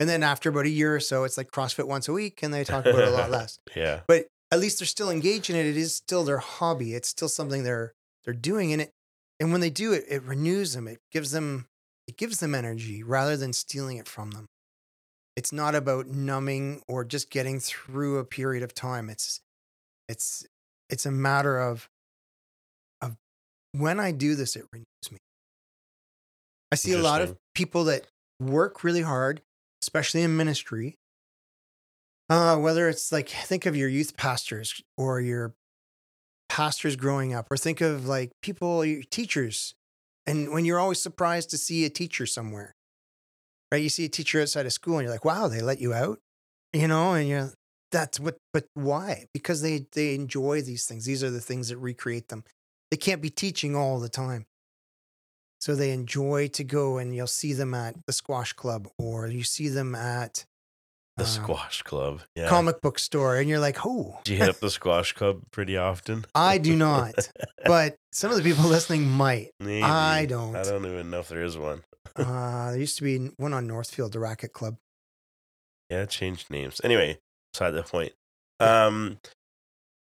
And 0.00 0.08
then 0.08 0.22
after 0.24 0.48
about 0.48 0.64
a 0.66 0.70
year 0.70 0.94
or 0.96 1.00
so, 1.00 1.24
it's 1.24 1.36
like 1.38 1.50
CrossFit 1.52 1.86
once 1.86 2.08
a 2.08 2.12
week, 2.12 2.42
and 2.42 2.52
they 2.52 2.64
talk 2.64 2.84
about 2.86 3.00
it 3.02 3.08
a 3.08 3.12
lot 3.12 3.30
less. 3.38 3.58
yeah, 3.76 4.00
But 4.08 4.26
at 4.50 4.58
least 4.58 4.78
they're 4.80 4.86
still 4.86 5.10
engaged 5.10 5.48
in 5.50 5.56
it. 5.56 5.66
It 5.66 5.76
is 5.76 5.94
still 5.94 6.24
their 6.24 6.38
hobby. 6.38 6.94
It's 6.94 7.08
still 7.08 7.28
something 7.28 7.62
they're 7.62 7.92
they're 8.24 8.34
doing 8.34 8.70
in 8.70 8.80
it. 8.80 8.90
And 9.38 9.52
when 9.52 9.60
they 9.60 9.70
do 9.70 9.92
it, 9.92 10.04
it 10.08 10.22
renews 10.22 10.72
them. 10.74 10.88
It 10.88 10.98
gives 11.12 11.30
them 11.30 11.66
it 12.08 12.16
gives 12.16 12.38
them 12.40 12.54
energy 12.54 13.02
rather 13.02 13.36
than 13.36 13.52
stealing 13.52 13.96
it 13.96 14.08
from 14.08 14.30
them. 14.32 14.46
It's 15.36 15.52
not 15.52 15.74
about 15.74 16.06
numbing 16.06 16.82
or 16.88 17.04
just 17.04 17.30
getting 17.30 17.60
through 17.60 18.18
a 18.18 18.24
period 18.24 18.62
of 18.62 18.72
time. 18.74 19.10
It's 19.10 19.40
it's 20.08 20.46
it's 20.88 21.04
a 21.06 21.10
matter 21.10 21.58
of 21.60 21.88
when 23.78 24.00
I 24.00 24.12
do 24.12 24.34
this, 24.34 24.56
it 24.56 24.64
renews 24.72 24.86
me. 25.10 25.18
I 26.72 26.76
see 26.76 26.92
a 26.92 26.98
lot 26.98 27.22
of 27.22 27.36
people 27.54 27.84
that 27.84 28.06
work 28.40 28.82
really 28.82 29.02
hard, 29.02 29.40
especially 29.82 30.22
in 30.22 30.36
ministry, 30.36 30.96
uh, 32.28 32.56
whether 32.56 32.88
it's 32.88 33.12
like 33.12 33.28
think 33.28 33.66
of 33.66 33.76
your 33.76 33.88
youth 33.88 34.16
pastors 34.16 34.82
or 34.96 35.20
your 35.20 35.54
pastors 36.48 36.96
growing 36.96 37.34
up, 37.34 37.46
or 37.50 37.56
think 37.56 37.80
of 37.80 38.06
like 38.06 38.32
people, 38.42 38.84
your 38.84 39.02
teachers, 39.02 39.74
and 40.26 40.52
when 40.52 40.64
you're 40.64 40.78
always 40.78 41.00
surprised 41.00 41.50
to 41.50 41.58
see 41.58 41.84
a 41.84 41.90
teacher 41.90 42.26
somewhere, 42.26 42.74
right? 43.70 43.82
You 43.82 43.88
see 43.88 44.04
a 44.04 44.08
teacher 44.08 44.40
outside 44.40 44.66
of 44.66 44.72
school, 44.72 44.98
and 44.98 45.04
you're 45.04 45.14
like, 45.14 45.24
"Wow, 45.24 45.48
they 45.48 45.60
let 45.60 45.80
you 45.80 45.94
out," 45.94 46.18
you 46.72 46.88
know, 46.88 47.14
and 47.14 47.28
you're 47.28 47.52
that's 47.92 48.18
what. 48.18 48.36
But 48.52 48.66
why? 48.74 49.26
Because 49.32 49.62
they 49.62 49.86
they 49.92 50.14
enjoy 50.14 50.62
these 50.62 50.84
things. 50.84 51.04
These 51.04 51.22
are 51.22 51.30
the 51.30 51.40
things 51.40 51.68
that 51.68 51.78
recreate 51.78 52.28
them. 52.28 52.44
They 52.90 52.96
can't 52.96 53.22
be 53.22 53.30
teaching 53.30 53.74
all 53.74 53.98
the 53.98 54.08
time. 54.08 54.46
So 55.60 55.74
they 55.74 55.90
enjoy 55.90 56.48
to 56.48 56.64
go 56.64 56.98
and 56.98 57.14
you'll 57.14 57.26
see 57.26 57.52
them 57.52 57.74
at 57.74 57.96
the 58.06 58.12
squash 58.12 58.52
club 58.52 58.88
or 58.98 59.26
you 59.26 59.42
see 59.42 59.68
them 59.68 59.94
at 59.94 60.44
the 61.16 61.24
uh, 61.24 61.26
squash 61.26 61.82
club. 61.82 62.20
Yeah, 62.34 62.48
comic 62.48 62.80
book 62.82 62.98
store 62.98 63.36
and 63.36 63.48
you're 63.48 63.58
like, 63.58 63.78
oh, 63.84 64.20
do 64.24 64.32
you 64.32 64.38
hit 64.38 64.48
up 64.50 64.56
the 64.60 64.70
squash 64.70 65.12
club 65.12 65.40
pretty 65.50 65.76
often? 65.76 66.26
I 66.34 66.58
do 66.58 66.76
not. 66.76 67.14
but 67.64 67.96
some 68.12 68.30
of 68.30 68.36
the 68.36 68.42
people 68.42 68.64
listening 68.64 69.08
might. 69.08 69.50
Maybe. 69.58 69.82
I 69.82 70.26
don't. 70.26 70.54
I 70.54 70.62
don't 70.62 70.84
even 70.84 71.10
know 71.10 71.20
if 71.20 71.28
there 71.28 71.42
is 71.42 71.56
one. 71.56 71.82
Uh, 72.16 72.70
there 72.70 72.80
used 72.80 72.96
to 72.96 73.02
be 73.02 73.30
one 73.36 73.52
on 73.52 73.66
Northfield, 73.66 74.12
the 74.12 74.18
racket 74.18 74.54
club. 74.54 74.78
Yeah, 75.90 76.06
changed 76.06 76.50
names. 76.50 76.80
Anyway, 76.82 77.18
beside 77.52 77.72
the 77.72 77.82
point. 77.82 78.14
Um, 78.58 79.18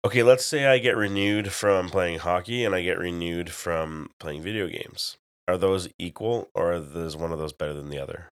okay, 0.06 0.24
let's 0.24 0.46
say 0.46 0.66
I 0.66 0.78
get 0.80 0.98
renewed 0.98 1.52
from 1.52 1.90
playing 1.90 2.20
hockey 2.20 2.64
and 2.66 2.74
I 2.76 2.82
get 2.82 2.98
renewed 2.98 3.50
from 3.50 4.10
playing 4.20 4.42
video 4.42 4.68
games. 4.68 5.18
Are 5.48 5.58
those 5.58 5.90
equal, 6.00 6.50
or 6.56 6.74
is 6.74 7.18
one 7.18 7.32
of 7.34 7.40
those 7.40 7.52
better 7.54 7.74
than 7.74 7.90
the 7.90 8.00
other? 8.00 8.30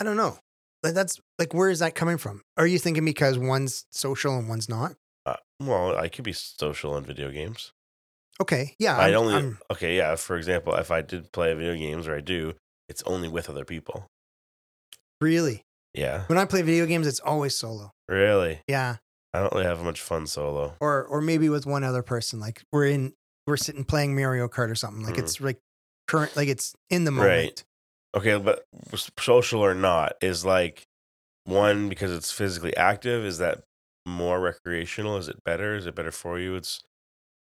I 0.00 0.04
don't 0.04 0.16
know. 0.16 0.38
Like 0.82 0.94
that's 0.94 1.20
like 1.38 1.54
where 1.54 1.70
is 1.70 1.78
that 1.78 1.94
coming 1.94 2.18
from? 2.18 2.42
Are 2.56 2.66
you 2.66 2.78
thinking 2.78 3.04
because 3.04 3.38
one's 3.38 3.86
social 3.90 4.36
and 4.36 4.48
one's 4.48 4.68
not? 4.68 4.94
Uh, 5.24 5.36
well, 5.60 5.96
I 5.96 6.08
could 6.08 6.24
be 6.24 6.32
social 6.32 6.96
in 6.96 7.04
video 7.04 7.30
games. 7.30 7.72
Okay, 8.40 8.74
yeah. 8.78 8.98
I 8.98 9.14
only 9.14 9.34
I'm- 9.34 9.58
okay, 9.70 9.96
yeah. 9.96 10.16
For 10.16 10.36
example, 10.36 10.74
if 10.74 10.90
I 10.90 11.00
did 11.00 11.32
play 11.32 11.54
video 11.54 11.74
games, 11.74 12.08
or 12.08 12.16
I 12.16 12.20
do, 12.20 12.54
it's 12.88 13.02
only 13.04 13.28
with 13.28 13.48
other 13.48 13.64
people. 13.64 14.06
really 15.20 15.62
Yeah, 15.94 16.24
when 16.26 16.38
I 16.38 16.44
play 16.44 16.62
video 16.62 16.86
games, 16.86 17.06
it's 17.06 17.20
always 17.20 17.56
solo. 17.56 17.92
really. 18.08 18.60
Yeah, 18.68 18.96
I 19.32 19.40
don't 19.40 19.52
really 19.52 19.64
have 19.66 19.82
much 19.82 20.00
fun 20.00 20.26
solo. 20.26 20.74
or 20.80 21.04
or 21.04 21.20
maybe 21.20 21.48
with 21.48 21.66
one 21.66 21.84
other 21.84 22.02
person. 22.02 22.40
Like 22.40 22.62
we're 22.72 22.86
in, 22.86 23.12
we're 23.46 23.56
sitting 23.56 23.84
playing 23.84 24.14
Mario 24.16 24.48
Kart 24.48 24.70
or 24.70 24.74
something. 24.74 25.04
Like 25.04 25.14
Mhm. 25.14 25.18
it's 25.20 25.40
like 25.40 25.60
current, 26.08 26.36
like 26.36 26.48
it's 26.48 26.74
in 26.90 27.04
the 27.04 27.10
moment. 27.10 27.30
Right. 27.30 27.64
Okay, 28.16 28.38
but 28.38 28.64
social 29.18 29.60
or 29.60 29.74
not 29.74 30.14
is 30.20 30.44
like 30.44 30.84
one 31.44 31.88
because 31.88 32.10
it's 32.12 32.30
physically 32.32 32.76
active. 32.76 33.24
Is 33.24 33.38
that 33.38 33.62
more 34.06 34.38
recreational? 34.40 35.16
Is 35.16 35.28
it 35.28 35.42
better? 35.44 35.74
Is 35.76 35.86
it 35.86 35.94
better 35.94 36.12
for 36.12 36.38
you? 36.38 36.54
It's 36.56 36.82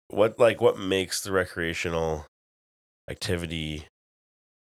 what 0.09 0.38
like 0.38 0.61
what 0.61 0.78
makes 0.78 1.21
the 1.23 1.33
recreational 1.33 2.26
activity, 3.11 3.87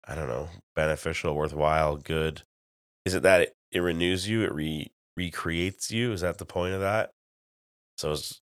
I 0.07 0.15
don't 0.15 0.29
know, 0.29 0.49
beneficial, 0.77 1.35
worthwhile, 1.35 1.97
good? 1.97 2.43
Is 3.05 3.15
it 3.15 3.23
that 3.23 3.53
it, 3.73 3.81
renews 3.81 4.29
you? 4.29 4.43
It 4.43 4.53
re 4.53 4.91
recreates 5.17 5.91
you? 5.91 6.13
Is 6.13 6.21
that 6.21 6.39
the 6.39 6.45
point 6.45 6.75
of 6.75 6.81
that? 6.81 7.11
So 7.97 8.13
it's 8.13 8.41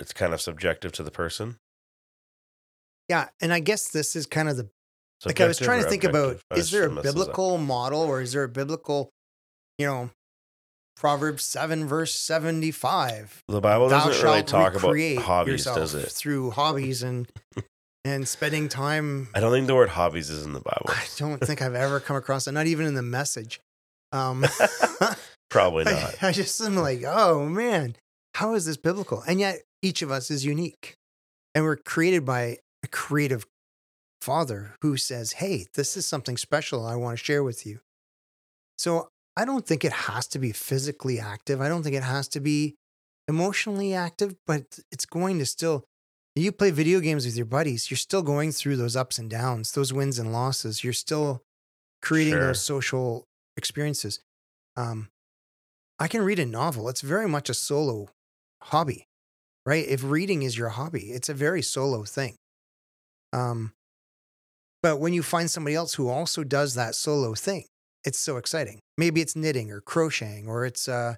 it's 0.00 0.12
kind 0.12 0.34
of 0.34 0.40
subjective 0.40 0.92
to 0.92 1.02
the 1.02 1.10
person. 1.10 1.56
Yeah, 3.08 3.28
and 3.40 3.52
I 3.52 3.60
guess 3.60 3.88
this 3.88 4.16
is 4.16 4.26
kind 4.26 4.48
of 4.48 4.56
the 4.56 4.68
like 5.24 5.40
I 5.40 5.46
was 5.46 5.58
trying 5.58 5.82
to 5.82 5.88
think 5.88 6.04
about 6.04 6.38
is 6.54 6.70
there 6.70 6.86
a 6.86 7.02
biblical 7.02 7.58
model 7.58 8.00
or 8.02 8.20
is 8.20 8.32
there 8.32 8.44
a 8.44 8.48
biblical, 8.48 9.10
you 9.78 9.86
know, 9.86 10.10
Proverbs 10.96 11.44
7 11.44 11.86
verse 11.86 12.14
75. 12.14 13.44
the 13.48 13.60
Bible 13.60 13.88
doesn't 13.88 14.22
really 14.22 14.42
talk 14.42 14.74
about 14.74 14.96
hobbies, 15.24 15.64
does 15.64 15.94
it? 15.94 16.10
through 16.10 16.50
hobbies 16.50 17.02
and 17.02 17.30
and 18.04 18.26
spending 18.26 18.68
time 18.68 19.28
I 19.34 19.40
don't 19.40 19.52
think 19.52 19.66
the 19.66 19.74
word 19.74 19.90
hobbies 19.90 20.30
is 20.30 20.44
in 20.44 20.52
the 20.52 20.60
Bible. 20.60 20.86
I 20.88 21.06
don't 21.16 21.38
think 21.38 21.62
I've 21.62 21.74
ever 21.74 22.00
come 22.00 22.16
across 22.16 22.46
it, 22.46 22.52
not 22.52 22.66
even 22.66 22.86
in 22.86 22.94
the 22.94 23.02
message. 23.02 23.60
Um 24.12 24.44
Probably 25.50 25.86
I, 25.86 25.92
not. 25.92 26.22
I 26.22 26.32
just 26.32 26.60
am 26.60 26.76
like, 26.76 27.02
oh 27.06 27.46
man, 27.46 27.96
how 28.34 28.54
is 28.54 28.66
this 28.66 28.76
biblical? 28.76 29.22
And 29.26 29.38
yet 29.40 29.60
each 29.82 30.02
of 30.02 30.10
us 30.10 30.30
is 30.30 30.44
unique. 30.44 30.94
And 31.54 31.64
we're 31.64 31.76
created 31.76 32.24
by 32.24 32.58
a 32.84 32.88
creative 32.88 33.46
father 34.20 34.74
who 34.82 34.96
says, 34.96 35.32
Hey, 35.32 35.66
this 35.74 35.96
is 35.96 36.06
something 36.06 36.36
special 36.36 36.84
I 36.84 36.96
want 36.96 37.18
to 37.18 37.24
share 37.24 37.42
with 37.44 37.64
you. 37.64 37.80
So 38.78 39.08
I 39.36 39.44
don't 39.44 39.66
think 39.66 39.84
it 39.84 39.92
has 39.92 40.26
to 40.28 40.38
be 40.38 40.52
physically 40.52 41.18
active. 41.20 41.60
I 41.60 41.68
don't 41.68 41.82
think 41.82 41.94
it 41.94 42.02
has 42.02 42.28
to 42.28 42.40
be 42.40 42.74
emotionally 43.28 43.94
active, 43.94 44.34
but 44.46 44.78
it's 44.92 45.06
going 45.06 45.38
to 45.38 45.46
still, 45.46 45.84
you 46.34 46.52
play 46.52 46.70
video 46.70 47.00
games 47.00 47.24
with 47.24 47.36
your 47.36 47.46
buddies, 47.46 47.90
you're 47.90 47.96
still 47.96 48.22
going 48.22 48.52
through 48.52 48.76
those 48.76 48.96
ups 48.96 49.18
and 49.18 49.30
downs, 49.30 49.72
those 49.72 49.92
wins 49.92 50.18
and 50.18 50.32
losses. 50.32 50.84
You're 50.84 50.92
still 50.92 51.42
creating 52.02 52.34
Sure. 52.34 52.46
those 52.48 52.60
social 52.62 53.24
experiences. 53.56 54.20
Um, 54.76 55.08
I 55.98 56.08
can 56.08 56.22
read 56.22 56.38
a 56.38 56.46
novel. 56.46 56.88
It's 56.88 57.00
very 57.00 57.28
much 57.28 57.48
a 57.48 57.54
solo 57.54 58.08
hobby, 58.62 59.06
right? 59.64 59.86
If 59.86 60.02
reading 60.04 60.42
is 60.42 60.58
your 60.58 60.70
hobby, 60.70 61.10
it's 61.10 61.28
a 61.28 61.34
very 61.34 61.62
solo 61.62 62.04
thing. 62.04 62.36
Um, 63.32 63.72
but 64.82 65.00
when 65.00 65.12
you 65.12 65.22
find 65.22 65.50
somebody 65.50 65.74
else 65.74 65.94
who 65.94 66.08
also 66.08 66.44
does 66.44 66.74
that 66.74 66.94
solo 66.94 67.34
thing, 67.34 67.64
it's 68.04 68.18
so 68.18 68.36
exciting. 68.36 68.78
Maybe 68.96 69.20
it's 69.20 69.34
knitting 69.34 69.70
or 69.70 69.80
crocheting 69.80 70.46
or 70.46 70.64
it's 70.64 70.88
uh, 70.88 71.14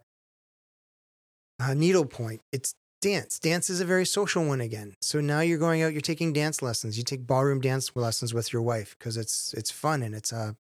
a 1.61 1.75
needlepoint. 1.75 2.41
It's 2.53 2.75
dance. 3.03 3.39
Dance 3.39 3.69
is 3.71 3.81
a 3.81 3.85
very 3.85 4.07
social 4.07 4.45
one 4.45 4.61
again. 4.61 4.95
So 5.03 5.21
now 5.21 5.41
you're 5.41 5.59
going 5.59 5.83
out, 5.83 5.93
you're 5.93 6.01
taking 6.01 6.33
dance 6.33 6.63
lessons. 6.63 6.97
You 6.97 7.05
take 7.05 7.27
ballroom 7.27 7.61
dance 7.61 7.91
lessons 7.95 8.33
with 8.33 8.53
your 8.53 8.63
wife 8.63 8.97
because 8.99 9.17
it's 9.17 9.55
it's 9.55 9.71
fun 9.71 10.03
and 10.03 10.15
it's 10.15 10.33
it 10.33 10.55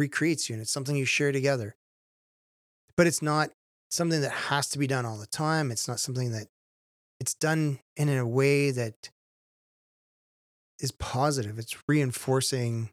recreates 0.00 0.48
you 0.48 0.54
and 0.54 0.62
it's 0.62 0.72
something 0.72 0.96
you 0.96 1.04
share 1.04 1.30
together. 1.30 1.76
But 2.96 3.06
it's 3.06 3.22
not 3.22 3.50
something 3.90 4.20
that 4.22 4.32
has 4.32 4.68
to 4.70 4.78
be 4.78 4.86
done 4.86 5.04
all 5.06 5.18
the 5.18 5.26
time. 5.26 5.70
It's 5.70 5.86
not 5.86 6.00
something 6.00 6.32
that 6.32 6.48
it's 7.20 7.34
done 7.34 7.78
in 7.96 8.08
a 8.08 8.26
way 8.26 8.70
that 8.70 9.10
is 10.80 10.90
positive. 10.90 11.58
It's 11.58 11.76
reinforcing 11.86 12.90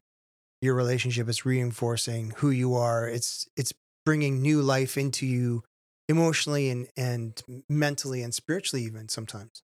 your 0.60 0.74
relationship. 0.74 1.28
It's 1.28 1.46
reinforcing 1.46 2.34
who 2.36 2.50
you 2.50 2.74
are. 2.74 3.08
It's 3.08 3.48
it's 3.56 3.72
bringing 4.04 4.42
new 4.42 4.60
life 4.60 4.98
into 4.98 5.26
you 5.26 5.62
emotionally 6.08 6.68
and 6.70 6.88
and 6.96 7.42
mentally 7.68 8.22
and 8.22 8.34
spiritually 8.34 8.84
even 8.84 9.08
sometimes. 9.08 9.62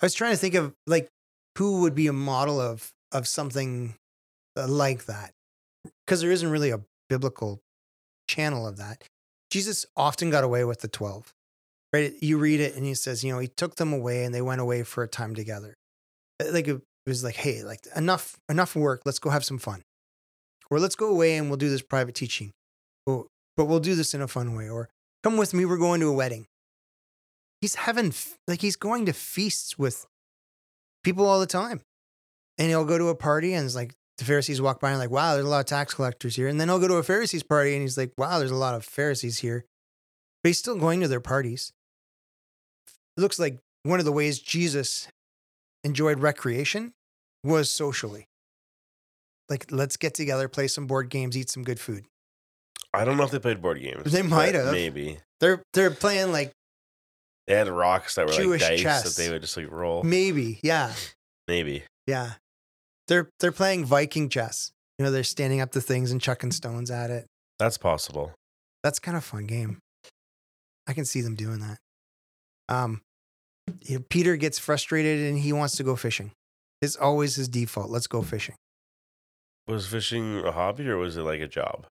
I 0.00 0.06
was 0.06 0.14
trying 0.14 0.32
to 0.32 0.38
think 0.38 0.54
of 0.54 0.74
like 0.86 1.08
who 1.58 1.80
would 1.80 1.94
be 1.94 2.06
a 2.06 2.12
model 2.12 2.60
of 2.60 2.92
of 3.10 3.26
something 3.26 3.94
like 4.56 5.06
that 5.06 5.32
because 6.06 6.20
there 6.20 6.30
isn't 6.30 6.50
really 6.50 6.70
a 6.70 6.80
biblical 7.08 7.60
channel 8.28 8.66
of 8.66 8.76
that. 8.78 9.02
Jesus 9.50 9.86
often 9.96 10.30
got 10.30 10.44
away 10.44 10.64
with 10.64 10.80
the 10.80 10.88
12. 10.88 11.32
Right? 11.92 12.12
You 12.20 12.38
read 12.38 12.58
it 12.58 12.74
and 12.74 12.84
he 12.84 12.94
says, 12.94 13.22
you 13.22 13.32
know, 13.32 13.38
he 13.38 13.46
took 13.46 13.76
them 13.76 13.92
away 13.92 14.24
and 14.24 14.34
they 14.34 14.42
went 14.42 14.60
away 14.60 14.82
for 14.82 15.04
a 15.04 15.08
time 15.08 15.34
together. 15.34 15.74
Uh, 16.42 16.50
Like 16.50 16.66
it 16.66 16.80
was 17.06 17.22
like, 17.22 17.36
hey, 17.36 17.62
like 17.62 17.86
enough 17.94 18.36
enough 18.48 18.74
work, 18.74 19.02
let's 19.04 19.20
go 19.20 19.30
have 19.30 19.44
some 19.44 19.58
fun. 19.58 19.82
Or 20.70 20.80
let's 20.80 20.96
go 20.96 21.08
away 21.08 21.36
and 21.36 21.48
we'll 21.48 21.56
do 21.56 21.70
this 21.70 21.82
private 21.82 22.14
teaching. 22.14 22.50
Or, 23.06 23.26
but 23.56 23.66
we'll 23.66 23.80
do 23.80 23.94
this 23.94 24.14
in 24.14 24.22
a 24.22 24.26
fun 24.26 24.56
way. 24.56 24.68
Or 24.68 24.88
come 25.22 25.36
with 25.36 25.54
me, 25.54 25.64
we're 25.64 25.76
going 25.76 26.00
to 26.00 26.08
a 26.08 26.12
wedding. 26.12 26.46
He's 27.60 27.76
having 27.76 28.12
like 28.48 28.60
he's 28.60 28.76
going 28.76 29.06
to 29.06 29.12
feasts 29.12 29.78
with 29.78 30.06
people 31.04 31.26
all 31.26 31.38
the 31.38 31.46
time. 31.46 31.82
And 32.58 32.68
he'll 32.68 32.84
go 32.84 32.98
to 32.98 33.08
a 33.08 33.14
party 33.14 33.52
and 33.54 33.64
it's 33.64 33.76
like 33.76 33.94
the 34.18 34.24
Pharisees 34.24 34.60
walk 34.62 34.80
by 34.80 34.90
and 34.90 34.98
like, 34.98 35.10
wow, 35.10 35.34
there's 35.34 35.44
a 35.46 35.48
lot 35.48 35.60
of 35.60 35.66
tax 35.66 35.94
collectors 35.94 36.36
here. 36.36 36.48
And 36.48 36.60
then 36.60 36.68
he'll 36.68 36.78
go 36.78 36.88
to 36.88 36.94
a 36.96 37.02
Pharisees 37.02 37.42
party 37.42 37.72
and 37.74 37.82
he's 37.82 37.98
like, 37.98 38.12
wow, 38.16 38.38
there's 38.38 38.50
a 38.50 38.56
lot 38.56 38.74
of 38.74 38.84
Pharisees 38.84 39.38
here. 39.40 39.64
But 40.42 40.48
he's 40.50 40.58
still 40.58 40.76
going 40.76 41.00
to 41.00 41.08
their 41.08 41.20
parties. 41.20 41.72
It 43.16 43.20
looks 43.20 43.38
like 43.38 43.58
one 43.82 43.98
of 43.98 44.04
the 44.04 44.12
ways 44.12 44.38
Jesus 44.38 45.08
enjoyed 45.82 46.20
recreation 46.20 46.92
was 47.42 47.70
socially. 47.70 48.26
Like, 49.48 49.66
let's 49.70 49.96
get 49.96 50.14
together, 50.14 50.48
play 50.48 50.68
some 50.68 50.86
board 50.86 51.10
games, 51.10 51.36
eat 51.36 51.50
some 51.50 51.64
good 51.64 51.78
food. 51.80 52.04
I 52.94 53.04
don't 53.04 53.16
know 53.16 53.24
if 53.24 53.30
they 53.30 53.38
played 53.38 53.60
board 53.60 53.80
games. 53.80 54.10
They 54.12 54.22
might 54.22 54.54
have. 54.54 54.72
Maybe 54.72 55.18
They're 55.40 55.62
they're 55.72 55.90
playing 55.90 56.30
like 56.32 56.52
they 57.46 57.54
had 57.54 57.68
rocks 57.68 58.14
that 58.14 58.26
were 58.26 58.32
Jewish 58.32 58.62
like 58.62 58.70
dice 58.70 58.80
chess. 58.82 59.02
that 59.16 59.22
they 59.22 59.30
would 59.30 59.42
just 59.42 59.56
like 59.56 59.70
roll. 59.70 60.02
maybe, 60.04 60.60
yeah, 60.62 60.92
Maybe. 61.48 61.82
yeah. 62.06 62.34
They're 63.08 63.28
they're 63.40 63.52
playing 63.52 63.84
Viking 63.84 64.28
chess. 64.28 64.72
You 64.98 65.04
know, 65.04 65.10
they're 65.10 65.24
standing 65.24 65.60
up 65.60 65.72
to 65.72 65.80
things 65.80 66.10
and 66.12 66.20
chucking 66.20 66.52
stones 66.52 66.90
at 66.90 67.10
it. 67.10 67.26
That's 67.58 67.78
possible. 67.78 68.32
That's 68.82 68.98
kind 68.98 69.16
of 69.16 69.22
a 69.22 69.26
fun 69.26 69.46
game. 69.46 69.78
I 70.86 70.92
can 70.92 71.04
see 71.04 71.20
them 71.20 71.34
doing 71.34 71.60
that. 71.60 71.78
Um, 72.68 73.00
you 73.82 73.98
know, 73.98 74.04
Peter 74.08 74.36
gets 74.36 74.58
frustrated 74.58 75.26
and 75.28 75.38
he 75.38 75.52
wants 75.52 75.76
to 75.76 75.82
go 75.82 75.96
fishing. 75.96 76.32
It's 76.82 76.96
always 76.96 77.36
his 77.36 77.48
default. 77.48 77.90
Let's 77.90 78.06
go 78.06 78.22
fishing. 78.22 78.56
Was 79.66 79.86
fishing 79.86 80.44
a 80.44 80.52
hobby 80.52 80.86
or 80.88 80.98
was 80.98 81.16
it 81.16 81.22
like 81.22 81.40
a 81.40 81.48
job? 81.48 81.86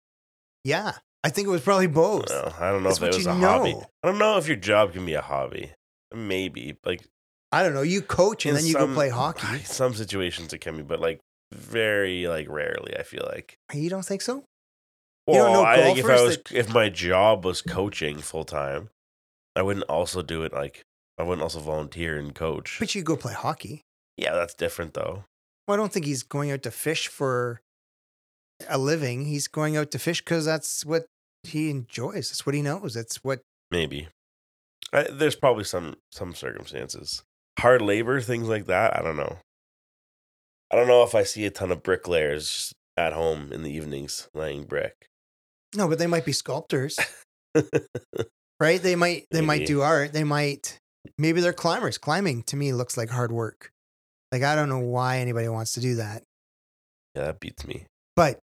Yeah, 0.64 0.94
I 1.24 1.30
think 1.30 1.48
it 1.48 1.52
was 1.52 1.62
probably 1.62 1.88
both. 1.88 2.30
Well, 2.30 2.56
I 2.60 2.72
don't 2.72 2.84
know 2.84 2.90
It's 2.90 3.00
if 3.00 3.04
it 3.04 3.16
was 3.16 3.26
a 3.26 3.34
hobby. 3.34 3.76
I 4.04 4.08
don't 4.08 4.20
know 4.20 4.38
if 4.38 4.48
your 4.48 4.58
job 4.58 4.94
can 4.94 5.06
be 5.06 5.16
a 5.16 5.22
hobby. 5.22 5.72
Maybe 6.14 6.78
like 6.86 7.02
I 7.54 7.64
don't 7.64 7.74
know. 7.74 7.82
You 7.84 8.02
coach 8.02 8.46
and 8.46 8.58
in 8.58 8.64
then 8.64 8.66
you 8.68 8.74
go 8.74 8.94
play 8.94 9.10
hockey. 9.10 9.60
Some 9.64 9.94
situations 9.94 10.52
it 10.54 10.60
can 10.60 10.78
be, 10.78 10.84
but 10.84 11.00
like 11.00 11.20
very 11.54 12.28
like 12.28 12.50
rarely. 12.50 12.98
I 12.98 13.04
feel 13.04 13.28
like. 13.32 13.58
You 13.74 13.90
don't 13.90 14.06
think 14.06 14.22
so? 14.22 14.44
Well, 15.28 15.38
You 15.38 15.44
don't 15.44 15.54
know 15.54 15.64
I 15.64 15.76
think 15.78 15.98
if 16.00 16.06
I 16.06 16.22
was 16.22 16.38
that- 16.38 16.52
if 16.52 16.74
my 16.74 16.90
job 16.90 17.46
was 17.46 17.62
coaching 17.62 18.18
full 18.20 18.44
time, 18.44 18.90
I 19.56 19.62
wouldn't 19.62 19.86
also 19.90 20.22
do 20.22 20.44
it 20.44 20.52
like 20.52 20.82
I 21.18 21.24
wouldn't 21.24 21.44
also 21.44 21.60
volunteer 21.60 22.18
and 22.18 22.34
coach. 22.34 22.78
But 22.80 22.96
you 22.96 23.04
go 23.04 23.16
play 23.16 23.34
hockey. 23.34 23.82
yeah, 24.18 24.34
that's 24.34 24.54
different 24.56 24.96
though. 24.96 25.26
Well, 25.68 25.76
I 25.76 25.78
don't 25.78 25.94
think 25.94 26.06
he's 26.08 26.24
going 26.24 26.52
out 26.52 26.64
to 26.64 26.72
fish 26.72 27.08
for 27.08 27.62
a 28.68 28.78
living. 28.78 29.26
He's 29.26 29.48
going 29.48 29.78
out 29.78 29.92
to 29.92 30.00
fish 30.00 30.22
because 30.22 30.46
that's 30.46 30.86
what 30.86 31.06
he 31.44 31.70
enjoys. 31.70 32.30
That's 32.30 32.46
what 32.46 32.56
he 32.56 32.62
knows. 32.62 32.96
That's 32.96 33.24
what. 33.24 33.42
Maybe. 33.72 34.08
I, 34.92 35.04
there's 35.10 35.36
probably 35.36 35.64
some 35.64 35.96
some 36.12 36.34
circumstances. 36.34 37.24
Hard 37.60 37.82
labor, 37.82 38.20
things 38.22 38.48
like 38.48 38.66
that. 38.66 38.98
I 38.98 39.02
don't 39.02 39.18
know. 39.18 39.38
I 40.72 40.76
don't 40.76 40.88
know 40.88 41.04
if 41.04 41.14
I 41.14 41.24
see 41.24 41.46
a 41.46 41.52
ton 41.52 41.72
of 41.72 41.84
bricklayers 41.84 42.74
at 42.98 43.14
home 43.14 43.52
in 43.54 43.64
the 43.64 43.72
evenings 43.72 44.28
laying 44.34 44.64
brick. 44.64 44.94
No, 45.76 45.88
but 45.88 46.00
they 46.00 46.08
might 46.08 46.26
be 46.26 46.32
sculptors, 46.34 47.00
right? 48.60 48.82
They 48.82 48.96
might. 48.96 49.26
They 49.32 49.42
might 49.42 49.66
do 49.66 49.82
art. 49.82 50.14
They 50.14 50.24
might. 50.24 50.78
Maybe 51.18 51.42
they're 51.42 51.54
climbers. 51.54 51.98
Climbing 51.98 52.44
to 52.44 52.56
me 52.56 52.74
looks 52.74 52.98
like 52.98 53.10
hard 53.10 53.32
work. 53.32 53.70
Like 54.32 54.44
I 54.44 54.56
don't 54.56 54.70
know 54.70 54.80
why 54.80 55.20
anybody 55.20 55.48
wants 55.48 55.74
to 55.74 55.80
do 55.80 55.96
that, 55.96 56.24
Yeah, 57.16 57.24
that 57.26 57.40
beats 57.40 57.68
me. 57.68 57.86
but 58.16 58.40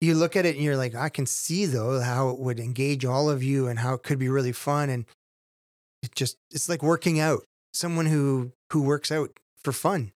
you 0.00 0.14
look 0.14 0.36
at 0.36 0.46
it 0.46 0.54
and 0.56 0.64
you're 0.64 0.76
like, 0.76 0.94
I 0.94 1.08
can 1.08 1.26
see 1.26 1.66
though 1.66 2.00
how 2.00 2.30
it 2.30 2.38
would 2.38 2.58
engage 2.60 3.04
all 3.04 3.28
of 3.30 3.42
you 3.42 3.66
and 3.68 3.78
how 3.78 3.94
it 3.94 4.02
could 4.02 4.18
be 4.18 4.28
really 4.28 4.52
fun 4.52 4.90
and 4.90 5.04
it 6.02 6.14
just 6.14 6.36
it's 6.50 6.68
like 6.68 6.82
working 6.82 7.18
out. 7.20 7.44
Someone 7.78 8.06
who 8.06 8.50
who 8.72 8.82
works 8.82 9.12
out 9.12 9.30
for 9.62 9.70
fun. 9.72 10.10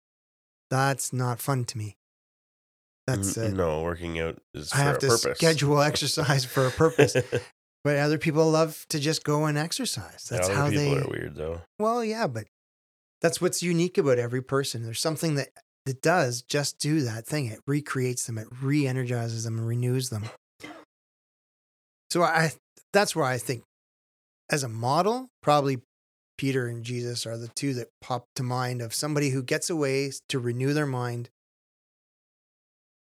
That's 0.69 1.11
not 1.11 1.41
fun 1.41 1.65
to 1.65 1.77
me. 1.77 1.97
That's 3.05 3.35
no 3.35 3.81
working 3.81 4.17
out 4.19 4.37
is 4.53 4.71
I 4.71 4.77
have 4.77 4.95
a 4.95 4.99
to 4.99 5.07
purpose. 5.07 5.37
schedule 5.37 5.81
exercise 5.91 6.45
for 6.45 6.67
a 6.67 6.71
purpose. 6.71 7.15
But 7.81 7.95
other 7.95 8.17
people 8.17 8.51
love 8.51 8.85
to 8.89 8.99
just 8.99 9.23
go 9.23 9.45
and 9.45 9.57
exercise. 9.57 10.27
That's 10.29 10.49
Other 10.49 10.53
how 10.53 10.69
people 10.69 10.83
they 10.83 10.97
are 10.97 11.07
weird 11.09 11.35
though. 11.35 11.61
Well, 11.79 12.03
yeah, 12.03 12.27
but 12.27 12.43
that's 13.21 13.39
what's 13.39 13.63
unique 13.63 13.97
about 13.97 14.19
every 14.19 14.41
person. 14.41 14.83
There's 14.83 14.99
something 14.99 15.35
that 15.35 15.47
that 15.85 16.01
does 16.01 16.41
just 16.41 16.77
do 16.79 16.99
that 17.01 17.25
thing. 17.25 17.45
It 17.45 17.59
recreates 17.65 18.25
them, 18.25 18.37
it 18.37 18.47
re-energizes 18.61 19.45
them 19.45 19.57
and 19.57 19.65
renews 19.65 20.09
them. 20.09 20.25
So 22.11 22.21
I 22.21 22.51
that's 22.91 23.15
where 23.15 23.25
I 23.25 23.37
think 23.37 23.63
as 24.51 24.63
a 24.63 24.69
model, 24.69 25.29
probably 25.41 25.79
Peter 26.39 26.67
and 26.67 26.85
Jesus 26.85 27.25
are 27.25 27.37
the 27.37 27.49
two 27.49 27.73
that 27.73 27.89
pop 27.99 28.23
to 28.37 28.43
mind 28.43 28.81
of 28.81 28.93
somebody 28.93 29.31
who 29.31 29.43
gets 29.43 29.69
away 29.69 30.09
to 30.29 30.39
renew 30.39 30.71
their 30.71 30.85
mind, 30.85 31.29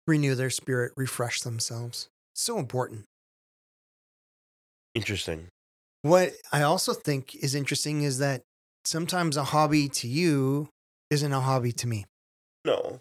renew 0.05 0.35
their 0.35 0.51
spirit, 0.51 0.91
refresh 0.95 1.41
themselves. 1.41 2.07
So 2.35 2.59
important. 2.59 3.05
Interesting. 4.93 5.47
What 6.03 6.33
I 6.53 6.61
also 6.61 6.93
think 6.93 7.33
is 7.33 7.55
interesting 7.55 8.03
is 8.03 8.19
that 8.19 8.43
sometimes 8.83 9.37
a 9.37 9.43
hobby 9.45 9.89
to 9.89 10.07
you 10.07 10.69
isn't 11.09 11.33
a 11.33 11.39
hobby 11.39 11.71
to 11.71 11.87
me. 11.87 12.05
No. 12.63 12.99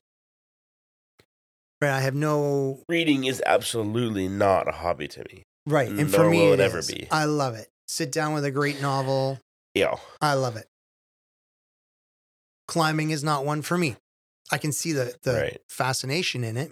Right? 1.82 1.90
I 1.90 2.00
have 2.00 2.14
no 2.14 2.80
Reading 2.88 3.24
is 3.24 3.42
absolutely 3.44 4.28
not 4.28 4.68
a 4.68 4.72
hobby 4.72 5.06
to 5.08 5.20
me. 5.30 5.42
right, 5.66 5.90
and 5.90 6.10
for 6.10 6.30
me 6.30 6.38
will 6.38 6.54
it 6.54 6.60
it 6.60 6.64
ever 6.64 6.78
is. 6.78 6.90
be. 6.90 7.08
I 7.10 7.26
love 7.26 7.54
it. 7.56 7.68
Sit 7.86 8.10
down 8.10 8.32
with 8.32 8.46
a 8.46 8.50
great 8.50 8.80
novel. 8.80 9.38
Yeah. 9.74 9.96
I 10.20 10.34
love 10.34 10.56
it. 10.56 10.66
Climbing 12.68 13.10
is 13.10 13.22
not 13.24 13.44
one 13.44 13.62
for 13.62 13.76
me. 13.76 13.96
I 14.52 14.58
can 14.58 14.72
see 14.72 14.92
the 14.92 15.16
the 15.22 15.32
Right. 15.34 15.60
fascination 15.68 16.44
in 16.44 16.56
it. 16.56 16.70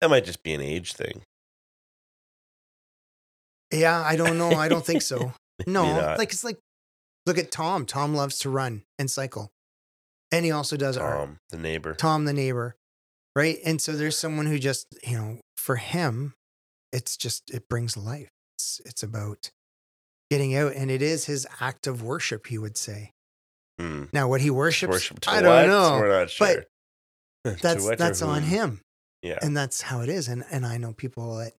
That 0.00 0.10
might 0.10 0.24
just 0.24 0.42
be 0.42 0.54
an 0.54 0.60
age 0.60 0.92
thing. 0.94 1.22
Yeah, 3.72 4.00
I 4.00 4.16
don't 4.16 4.38
know. 4.38 4.50
I 4.50 4.68
don't 4.68 4.84
think 4.84 5.02
so. 5.02 5.32
No, 5.68 5.84
like 6.18 6.32
it's 6.32 6.42
like 6.42 6.58
look 7.26 7.38
at 7.38 7.52
Tom. 7.52 7.86
Tom 7.86 8.12
loves 8.12 8.38
to 8.40 8.50
run 8.50 8.82
and 8.98 9.08
cycle. 9.08 9.52
and 10.32 10.44
he 10.44 10.50
also 10.50 10.76
does 10.76 10.96
art. 10.98 11.16
Tom, 11.16 11.38
the 11.50 11.56
neighbor. 11.58 11.94
Tom 11.94 12.24
the 12.24 12.32
neighbor, 12.32 12.74
right? 13.36 13.58
And 13.64 13.80
so 13.80 13.92
there's 13.92 14.18
someone 14.18 14.46
who 14.46 14.58
just, 14.58 14.88
you 15.06 15.16
know, 15.16 15.38
for 15.56 15.76
him, 15.76 16.34
it's 16.92 17.16
just 17.16 17.50
it 17.54 17.68
brings 17.68 17.96
life. 17.96 18.30
It's 18.56 18.80
it's 18.84 19.04
about 19.04 19.52
getting 20.30 20.54
out, 20.56 20.72
and 20.74 20.90
it 20.90 21.02
is 21.02 21.26
his 21.26 21.46
act 21.60 21.86
of 21.86 22.02
worship. 22.02 22.46
He 22.46 22.58
would 22.58 22.76
say. 22.76 23.12
Hmm. 23.78 24.04
Now, 24.12 24.28
what 24.28 24.40
he 24.40 24.50
worships, 24.50 24.90
Worship 24.92 25.18
I 25.26 25.42
don't 25.42 25.68
know. 25.68 25.98
We're 25.98 26.20
not 26.20 26.30
sure. 26.30 26.64
To 27.46 27.56
That's 27.60 27.84
what 27.84 27.98
that's 27.98 28.22
on 28.22 28.42
him, 28.44 28.80
Yeah. 29.20 29.38
and 29.42 29.54
that's 29.54 29.82
how 29.82 30.00
it 30.00 30.08
is. 30.08 30.28
And 30.28 30.44
and 30.50 30.64
I 30.64 30.78
know 30.78 30.94
people 30.94 31.36
that 31.36 31.52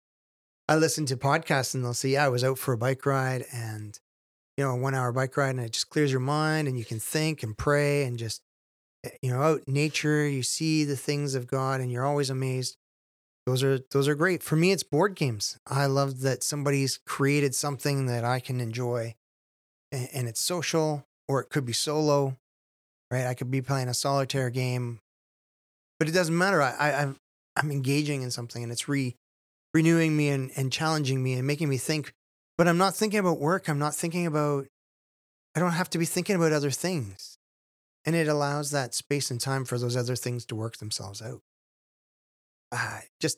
I 0.67 0.77
listen 0.77 1.05
to 1.07 1.15
podcasts, 1.17 1.75
and 1.75 1.83
they'll 1.85 1.93
say, 1.93 2.09
"Yeah, 2.09 2.25
I 2.25 2.29
was 2.29 2.43
out 2.43 2.57
for 2.57 2.73
a 2.73 2.77
bike 2.77 3.05
ride, 3.05 3.45
and 3.53 3.99
you 4.57 4.63
know, 4.63 4.71
a 4.71 4.75
one 4.75 4.95
hour 4.95 5.11
bike 5.11 5.37
ride, 5.37 5.51
and 5.51 5.59
it 5.59 5.73
just 5.73 5.89
clears 5.91 6.09
your 6.11 6.21
mind, 6.21 6.67
and 6.67 6.75
you 6.79 6.85
can 6.85 6.99
think 6.99 7.43
and 7.43 7.55
pray, 7.55 8.03
and 8.03 8.17
just 8.17 8.41
eh, 9.03 9.09
you 9.21 9.29
know, 9.29 9.41
out 9.43 9.67
nature, 9.67 10.27
you 10.27 10.41
see 10.41 10.85
the 10.85 10.97
things 10.97 11.35
of 11.35 11.45
God, 11.45 11.81
and 11.81 11.91
you're 11.91 12.05
always 12.05 12.31
amazed." 12.31 12.77
Those 13.45 13.63
are 13.63 13.79
those 13.91 14.07
are 14.07 14.15
great. 14.15 14.41
For 14.41 14.55
me, 14.55 14.71
it's 14.71 14.83
board 14.83 15.15
games. 15.15 15.59
I 15.67 15.85
love 15.85 16.21
that 16.21 16.43
somebody's 16.43 16.99
created 17.05 17.53
something 17.53 18.07
that 18.07 18.23
I 18.23 18.39
can 18.39 18.59
enjoy, 18.59 19.15
and, 19.91 20.09
and 20.13 20.27
it's 20.27 20.41
social, 20.41 21.05
or 21.27 21.41
it 21.41 21.49
could 21.49 21.65
be 21.65 21.73
solo, 21.73 22.37
right? 23.11 23.27
I 23.27 23.35
could 23.35 23.51
be 23.51 23.61
playing 23.61 23.87
a 23.87 23.93
solitaire 23.93 24.49
game, 24.49 24.99
but 25.99 26.09
it 26.09 26.13
doesn't 26.13 26.35
matter. 26.35 26.61
I, 26.61 26.71
I 26.71 27.01
I'm 27.03 27.17
I'm 27.55 27.71
engaging 27.71 28.23
in 28.23 28.31
something, 28.31 28.63
and 28.63 28.71
it's 28.71 28.89
re 28.89 29.15
renewing 29.75 30.17
me 30.17 30.29
and, 30.29 30.51
and 30.55 30.71
challenging 30.71 31.21
me 31.21 31.33
and 31.33 31.45
making 31.45 31.69
me 31.69 31.77
think. 31.77 32.13
But 32.57 32.67
I'm 32.67 32.77
not 32.77 32.95
thinking 32.95 33.19
about 33.19 33.39
work. 33.39 33.69
I'm 33.69 33.79
not 33.79 33.93
thinking 33.93 34.25
about. 34.25 34.65
I 35.55 35.59
don't 35.59 35.71
have 35.71 35.89
to 35.91 35.97
be 35.99 36.05
thinking 36.05 36.35
about 36.35 36.51
other 36.51 36.71
things, 36.71 37.37
and 38.05 38.15
it 38.15 38.27
allows 38.27 38.71
that 38.71 38.95
space 38.95 39.29
and 39.29 39.39
time 39.39 39.65
for 39.65 39.77
those 39.77 39.95
other 39.95 40.15
things 40.15 40.45
to 40.45 40.55
work 40.55 40.77
themselves 40.77 41.21
out. 41.21 41.41
Ah, 42.75 43.01
just 43.21 43.37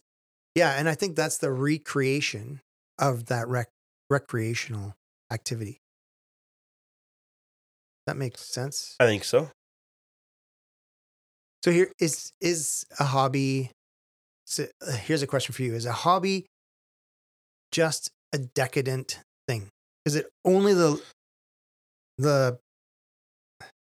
yeah, 0.55 0.71
and 0.79 0.89
I 0.89 0.95
think 0.95 1.15
that's 1.15 1.37
the 1.37 1.51
recreation 1.51 2.61
of 2.97 3.27
that 3.27 3.47
rec- 3.47 3.69
recreational 4.09 4.95
activity. 5.31 5.79
That 8.07 8.17
makes 8.17 8.41
sense. 8.41 8.95
I 8.99 9.05
think 9.05 9.23
so. 9.23 9.51
So 11.63 11.71
here 11.71 11.91
is 11.99 12.31
is 12.41 12.85
a 12.99 13.03
hobby. 13.03 13.69
So 14.45 14.65
uh, 14.81 14.93
here's 14.93 15.21
a 15.21 15.27
question 15.27 15.53
for 15.53 15.61
you: 15.61 15.75
Is 15.75 15.85
a 15.85 15.91
hobby 15.91 16.47
just 17.71 18.09
a 18.33 18.39
decadent 18.39 19.19
thing? 19.47 19.69
Is 20.05 20.15
it 20.15 20.27
only 20.43 20.73
the 20.73 20.99
the 22.17 22.57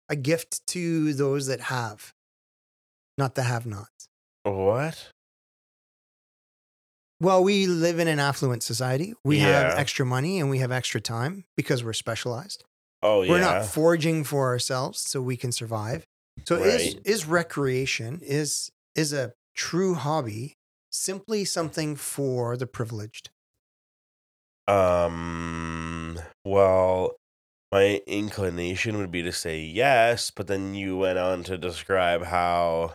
a 0.09 0.17
gift 0.17 0.67
to 0.69 1.13
those 1.13 1.47
that 1.47 1.61
have, 1.61 2.13
not 3.19 3.35
the 3.35 3.43
have-nots? 3.43 4.09
What? 4.45 5.11
Well, 7.21 7.43
we 7.43 7.67
live 7.67 7.99
in 7.99 8.09
an 8.09 8.19
affluent 8.19 8.63
society. 8.63 9.15
We 9.25 9.39
have 9.39 9.79
extra 9.79 10.05
money 10.05 10.39
and 10.39 10.51
we 10.51 10.59
have 10.59 10.71
extra 10.71 11.01
time 11.01 11.45
because 11.57 11.83
we're 11.83 11.95
specialized. 11.95 12.65
Oh 13.03 13.23
yeah. 13.23 13.31
We're 13.31 13.41
not 13.41 13.67
foraging 13.67 14.25
for 14.25 14.49
ourselves 14.49 15.01
so 15.01 15.21
we 15.23 15.37
can 15.37 15.53
survive. 15.53 16.05
So 16.45 16.57
is 16.57 16.97
is 17.05 17.27
recreation 17.27 18.21
is 18.23 18.71
is 18.95 19.13
a 19.13 19.33
true 19.55 19.95
hobby 19.95 20.55
simply 20.91 21.45
something 21.45 21.97
for 21.97 22.57
the 22.57 22.67
privileged? 22.67 23.31
Um. 24.67 26.19
Well, 26.45 27.17
my 27.73 28.01
inclination 28.07 28.99
would 28.99 29.11
be 29.11 29.23
to 29.23 29.33
say 29.33 29.61
yes, 29.61 30.31
but 30.31 30.47
then 30.47 30.75
you 30.75 30.97
went 30.97 31.19
on 31.19 31.45
to 31.45 31.57
describe 31.57 32.25
how 32.25 32.95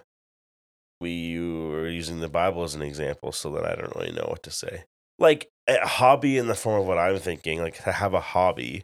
we 1.02 1.40
were 1.40 1.90
using 1.90 2.20
the 2.20 2.30
Bible 2.30 2.64
as 2.64 2.76
an 2.76 2.82
example, 2.82 3.32
so 3.32 3.52
that 3.52 3.66
I 3.66 3.76
don't 3.76 3.96
really 3.96 4.12
know 4.12 4.28
what 4.30 4.44
to 4.44 4.52
say. 4.52 4.86
Like 5.20 5.50
a 5.68 5.86
hobby 5.86 6.38
in 6.38 6.48
the 6.48 6.56
form 6.56 6.82
of 6.82 6.88
what 6.88 6.98
I'm 6.98 7.20
thinking, 7.20 7.62
like 7.62 7.84
to 7.84 7.92
have 7.92 8.14
a 8.14 8.22
hobby, 8.22 8.84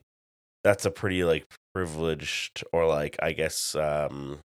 that's 0.63 0.85
a 0.85 0.91
pretty 0.91 1.23
like 1.23 1.45
privileged 1.73 2.63
or 2.73 2.87
like 2.87 3.17
I 3.21 3.31
guess 3.33 3.75
um 3.75 4.39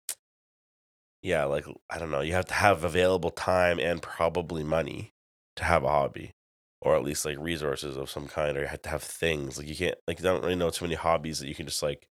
yeah, 1.23 1.45
like 1.45 1.65
I 1.91 1.99
don't 1.99 2.11
know, 2.11 2.21
you 2.21 2.33
have 2.35 2.47
to 2.47 2.55
have 2.55 2.85
available 2.85 3.31
time 3.31 3.79
and 3.79 4.03
probably 4.03 4.65
money 4.65 5.11
to 5.57 5.65
have 5.65 5.85
a 5.85 5.89
hobby 5.89 6.33
or 6.81 6.97
at 6.97 7.05
least 7.05 7.25
like 7.25 7.39
resources 7.39 7.97
of 7.97 8.11
some 8.11 8.27
kind, 8.27 8.57
or 8.57 8.63
you 8.63 8.67
have 8.67 8.83
to 8.83 8.89
have 8.89 9.03
things. 9.03 9.57
Like 9.57 9.69
you 9.69 9.77
can't 9.77 9.95
like 10.07 10.19
you 10.19 10.25
don't 10.25 10.43
really 10.43 10.57
know 10.57 10.71
too 10.71 10.85
many 10.85 10.97
hobbies 10.97 11.39
that 11.39 11.49
you 11.49 11.55
can 11.55 11.67
just 11.67 11.83
like 11.83 12.07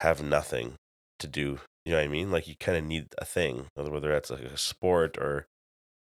have 0.00 0.22
nothing 0.22 0.74
to 1.18 1.26
do. 1.26 1.60
You 1.84 1.92
know 1.92 1.98
what 1.98 2.04
I 2.04 2.08
mean? 2.08 2.30
Like 2.30 2.46
you 2.46 2.56
kind 2.56 2.76
of 2.76 2.84
need 2.84 3.08
a 3.18 3.24
thing, 3.24 3.66
whether 3.74 4.12
that's 4.12 4.30
like 4.30 4.40
a 4.40 4.56
sport 4.56 5.16
or 5.18 5.46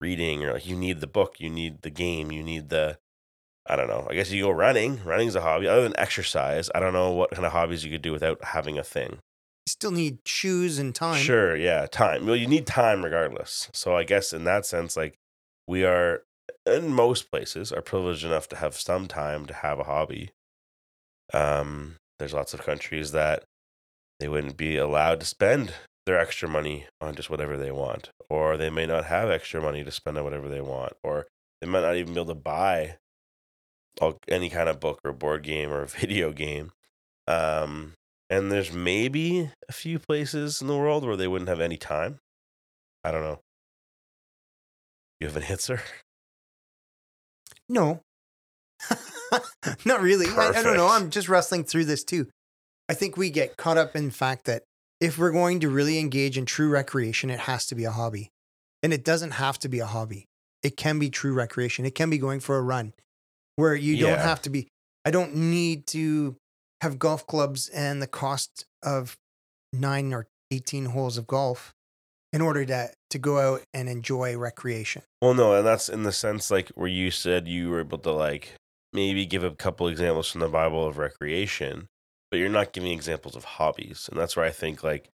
reading, 0.00 0.44
or 0.44 0.54
like 0.54 0.66
you 0.66 0.76
need 0.76 1.00
the 1.00 1.06
book, 1.06 1.36
you 1.38 1.50
need 1.50 1.82
the 1.82 1.90
game, 1.90 2.32
you 2.32 2.42
need 2.42 2.68
the. 2.70 2.98
I 3.66 3.76
don't 3.76 3.88
know. 3.88 4.06
I 4.10 4.14
guess 4.14 4.30
you 4.30 4.44
go 4.44 4.50
running. 4.50 5.00
Running's 5.04 5.36
a 5.36 5.42
hobby. 5.42 5.68
Other 5.68 5.82
than 5.82 5.98
exercise, 5.98 6.70
I 6.74 6.80
don't 6.80 6.94
know 6.94 7.12
what 7.12 7.30
kind 7.30 7.44
of 7.44 7.52
hobbies 7.52 7.84
you 7.84 7.90
could 7.90 8.02
do 8.02 8.10
without 8.10 8.42
having 8.42 8.78
a 8.78 8.82
thing. 8.82 9.10
You 9.12 9.68
still 9.68 9.90
need 9.92 10.18
shoes 10.24 10.78
and 10.78 10.94
time. 10.94 11.22
Sure, 11.22 11.54
yeah, 11.54 11.86
time. 11.86 12.26
Well, 12.26 12.34
you 12.34 12.48
need 12.48 12.66
time 12.66 13.04
regardless. 13.04 13.68
So 13.72 13.94
I 13.94 14.02
guess 14.02 14.32
in 14.32 14.44
that 14.44 14.66
sense, 14.66 14.96
like 14.96 15.14
we 15.68 15.84
are 15.84 16.22
in 16.66 16.92
most 16.92 17.30
places 17.30 17.70
are 17.70 17.82
privileged 17.82 18.24
enough 18.24 18.48
to 18.48 18.56
have 18.56 18.74
some 18.74 19.06
time 19.06 19.46
to 19.46 19.54
have 19.54 19.78
a 19.78 19.84
hobby. 19.84 20.30
Um, 21.32 21.96
there's 22.18 22.34
lots 22.34 22.54
of 22.54 22.62
countries 22.62 23.12
that 23.12 23.44
they 24.20 24.28
wouldn't 24.28 24.56
be 24.56 24.76
allowed 24.76 25.18
to 25.20 25.26
spend 25.26 25.72
their 26.06 26.20
extra 26.20 26.48
money 26.48 26.86
on 27.00 27.14
just 27.14 27.30
whatever 27.30 27.56
they 27.56 27.72
want, 27.72 28.10
or 28.28 28.56
they 28.56 28.70
may 28.70 28.86
not 28.86 29.06
have 29.06 29.30
extra 29.30 29.60
money 29.60 29.82
to 29.82 29.90
spend 29.90 30.18
on 30.18 30.24
whatever 30.24 30.48
they 30.48 30.60
want, 30.60 30.92
or 31.02 31.26
they 31.60 31.66
might 31.66 31.80
not 31.80 31.96
even 31.96 32.14
be 32.14 32.20
able 32.20 32.34
to 32.34 32.40
buy 32.40 32.96
any 34.28 34.50
kind 34.50 34.68
of 34.68 34.78
book 34.78 35.00
or 35.04 35.12
board 35.12 35.42
game 35.42 35.72
or 35.72 35.84
video 35.86 36.32
game. 36.32 36.70
Um, 37.26 37.94
and 38.28 38.52
there's 38.52 38.72
maybe 38.72 39.50
a 39.68 39.72
few 39.72 39.98
places 39.98 40.60
in 40.60 40.68
the 40.68 40.76
world 40.76 41.04
where 41.04 41.16
they 41.16 41.28
wouldn't 41.28 41.48
have 41.48 41.60
any 41.60 41.76
time. 41.76 42.20
I 43.02 43.10
don't 43.10 43.22
know. 43.22 43.40
You 45.18 45.26
have 45.26 45.36
an 45.36 45.42
answer? 45.48 45.82
No. 47.68 48.00
Not 49.84 50.00
really. 50.00 50.26
I, 50.26 50.52
I 50.56 50.62
don't 50.62 50.76
know. 50.76 50.88
I'm 50.88 51.10
just 51.10 51.28
wrestling 51.28 51.64
through 51.64 51.84
this 51.86 52.04
too. 52.04 52.28
I 52.90 52.94
think 52.94 53.16
we 53.16 53.30
get 53.30 53.56
caught 53.56 53.78
up 53.78 53.94
in 53.94 54.06
the 54.06 54.10
fact 54.10 54.46
that 54.46 54.64
if 55.00 55.16
we're 55.16 55.30
going 55.30 55.60
to 55.60 55.68
really 55.68 56.00
engage 56.00 56.36
in 56.36 56.44
true 56.44 56.68
recreation, 56.68 57.30
it 57.30 57.38
has 57.38 57.64
to 57.66 57.76
be 57.76 57.84
a 57.84 57.92
hobby. 57.92 58.30
And 58.82 58.92
it 58.92 59.04
doesn't 59.04 59.30
have 59.30 59.60
to 59.60 59.68
be 59.68 59.78
a 59.78 59.86
hobby. 59.86 60.26
It 60.64 60.76
can 60.76 60.98
be 60.98 61.08
true 61.08 61.32
recreation. 61.32 61.86
It 61.86 61.94
can 61.94 62.10
be 62.10 62.18
going 62.18 62.40
for 62.40 62.58
a 62.58 62.62
run 62.62 62.92
where 63.54 63.76
you 63.76 63.96
don't 63.96 64.18
have 64.18 64.42
to 64.42 64.50
be, 64.50 64.66
I 65.04 65.12
don't 65.12 65.36
need 65.36 65.86
to 65.88 66.34
have 66.80 66.98
golf 66.98 67.28
clubs 67.28 67.68
and 67.68 68.02
the 68.02 68.08
cost 68.08 68.64
of 68.82 69.16
nine 69.72 70.12
or 70.12 70.26
18 70.50 70.86
holes 70.86 71.16
of 71.16 71.28
golf 71.28 71.72
in 72.32 72.40
order 72.40 72.64
to, 72.64 72.90
to 73.10 73.18
go 73.20 73.38
out 73.38 73.62
and 73.72 73.88
enjoy 73.88 74.36
recreation. 74.36 75.02
Well, 75.22 75.34
no, 75.34 75.54
and 75.54 75.64
that's 75.64 75.88
in 75.88 76.02
the 76.02 76.10
sense 76.10 76.50
like 76.50 76.70
where 76.70 76.88
you 76.88 77.12
said 77.12 77.46
you 77.46 77.70
were 77.70 77.78
able 77.78 77.98
to 77.98 78.10
like 78.10 78.54
maybe 78.92 79.26
give 79.26 79.44
a 79.44 79.52
couple 79.52 79.86
examples 79.86 80.28
from 80.28 80.40
the 80.40 80.48
Bible 80.48 80.84
of 80.84 80.98
recreation, 80.98 81.86
but 82.30 82.38
you're 82.38 82.48
not 82.48 82.72
giving 82.72 82.92
examples 82.92 83.36
of 83.36 83.44
hobbies. 83.44 84.08
And 84.10 84.18
that's 84.20 84.36
where 84.36 84.44
I 84.46 84.50
think 84.50 84.82
like 84.82 85.10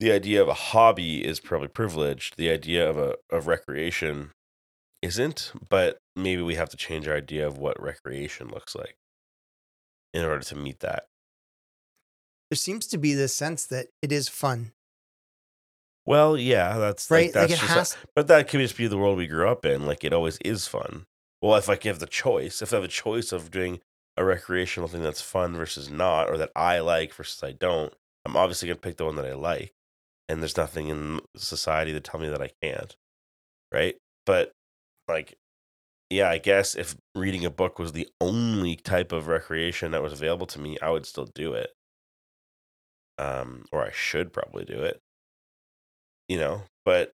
the 0.00 0.12
idea 0.12 0.40
of 0.40 0.48
a 0.48 0.54
hobby 0.54 1.24
is 1.24 1.40
probably 1.40 1.68
privileged. 1.68 2.36
The 2.36 2.50
idea 2.50 2.88
of 2.88 2.96
a 2.96 3.16
of 3.30 3.46
recreation 3.46 4.30
isn't, 5.02 5.52
but 5.68 5.98
maybe 6.16 6.42
we 6.42 6.54
have 6.56 6.68
to 6.70 6.76
change 6.76 7.06
our 7.08 7.16
idea 7.16 7.46
of 7.46 7.58
what 7.58 7.80
recreation 7.82 8.48
looks 8.48 8.74
like 8.74 8.96
in 10.14 10.24
order 10.24 10.42
to 10.44 10.56
meet 10.56 10.80
that. 10.80 11.04
There 12.50 12.56
seems 12.56 12.86
to 12.88 12.98
be 12.98 13.12
this 13.14 13.34
sense 13.34 13.66
that 13.66 13.88
it 14.00 14.10
is 14.10 14.28
fun, 14.28 14.72
Well, 16.06 16.36
yeah, 16.38 16.78
that's 16.78 17.10
right? 17.10 17.26
like 17.26 17.32
that's 17.34 17.50
like 17.52 17.60
just 17.60 17.72
has, 17.72 17.96
But 18.14 18.26
that 18.28 18.48
could 18.48 18.60
just 18.60 18.76
be 18.76 18.86
the 18.86 18.96
world 18.96 19.18
we 19.18 19.26
grew 19.26 19.48
up 19.48 19.66
in. 19.66 19.86
Like 19.86 20.02
it 20.04 20.12
always 20.14 20.38
is 20.38 20.66
fun. 20.66 21.04
Well, 21.42 21.56
if 21.56 21.68
I 21.68 21.76
give 21.76 21.98
the 21.98 22.06
choice, 22.06 22.62
if 22.62 22.72
I 22.72 22.76
have 22.76 22.84
a 22.84 22.88
choice 22.88 23.30
of 23.32 23.50
doing 23.50 23.80
a 24.18 24.24
recreational 24.24 24.88
thing 24.88 25.02
that's 25.02 25.22
fun 25.22 25.56
versus 25.56 25.90
not, 25.90 26.28
or 26.28 26.36
that 26.38 26.50
I 26.56 26.80
like 26.80 27.14
versus 27.14 27.42
I 27.42 27.52
don't, 27.52 27.94
I'm 28.26 28.36
obviously 28.36 28.68
gonna 28.68 28.80
pick 28.80 28.96
the 28.96 29.04
one 29.06 29.16
that 29.16 29.26
I 29.26 29.34
like. 29.34 29.72
And 30.28 30.42
there's 30.42 30.56
nothing 30.58 30.88
in 30.88 31.20
society 31.36 31.92
to 31.92 32.00
tell 32.00 32.20
me 32.20 32.28
that 32.28 32.42
I 32.42 32.50
can't. 32.62 32.94
Right? 33.72 33.96
But 34.26 34.52
like 35.08 35.38
yeah, 36.10 36.30
I 36.30 36.38
guess 36.38 36.74
if 36.74 36.96
reading 37.14 37.44
a 37.44 37.50
book 37.50 37.78
was 37.78 37.92
the 37.92 38.08
only 38.20 38.76
type 38.76 39.12
of 39.12 39.28
recreation 39.28 39.90
that 39.90 40.02
was 40.02 40.12
available 40.14 40.46
to 40.46 40.58
me, 40.58 40.78
I 40.80 40.90
would 40.90 41.04
still 41.06 41.26
do 41.26 41.52
it. 41.52 41.70
Um, 43.18 43.64
or 43.72 43.84
I 43.84 43.90
should 43.90 44.32
probably 44.32 44.64
do 44.64 44.82
it. 44.82 45.00
You 46.28 46.38
know, 46.38 46.62
but 46.84 47.12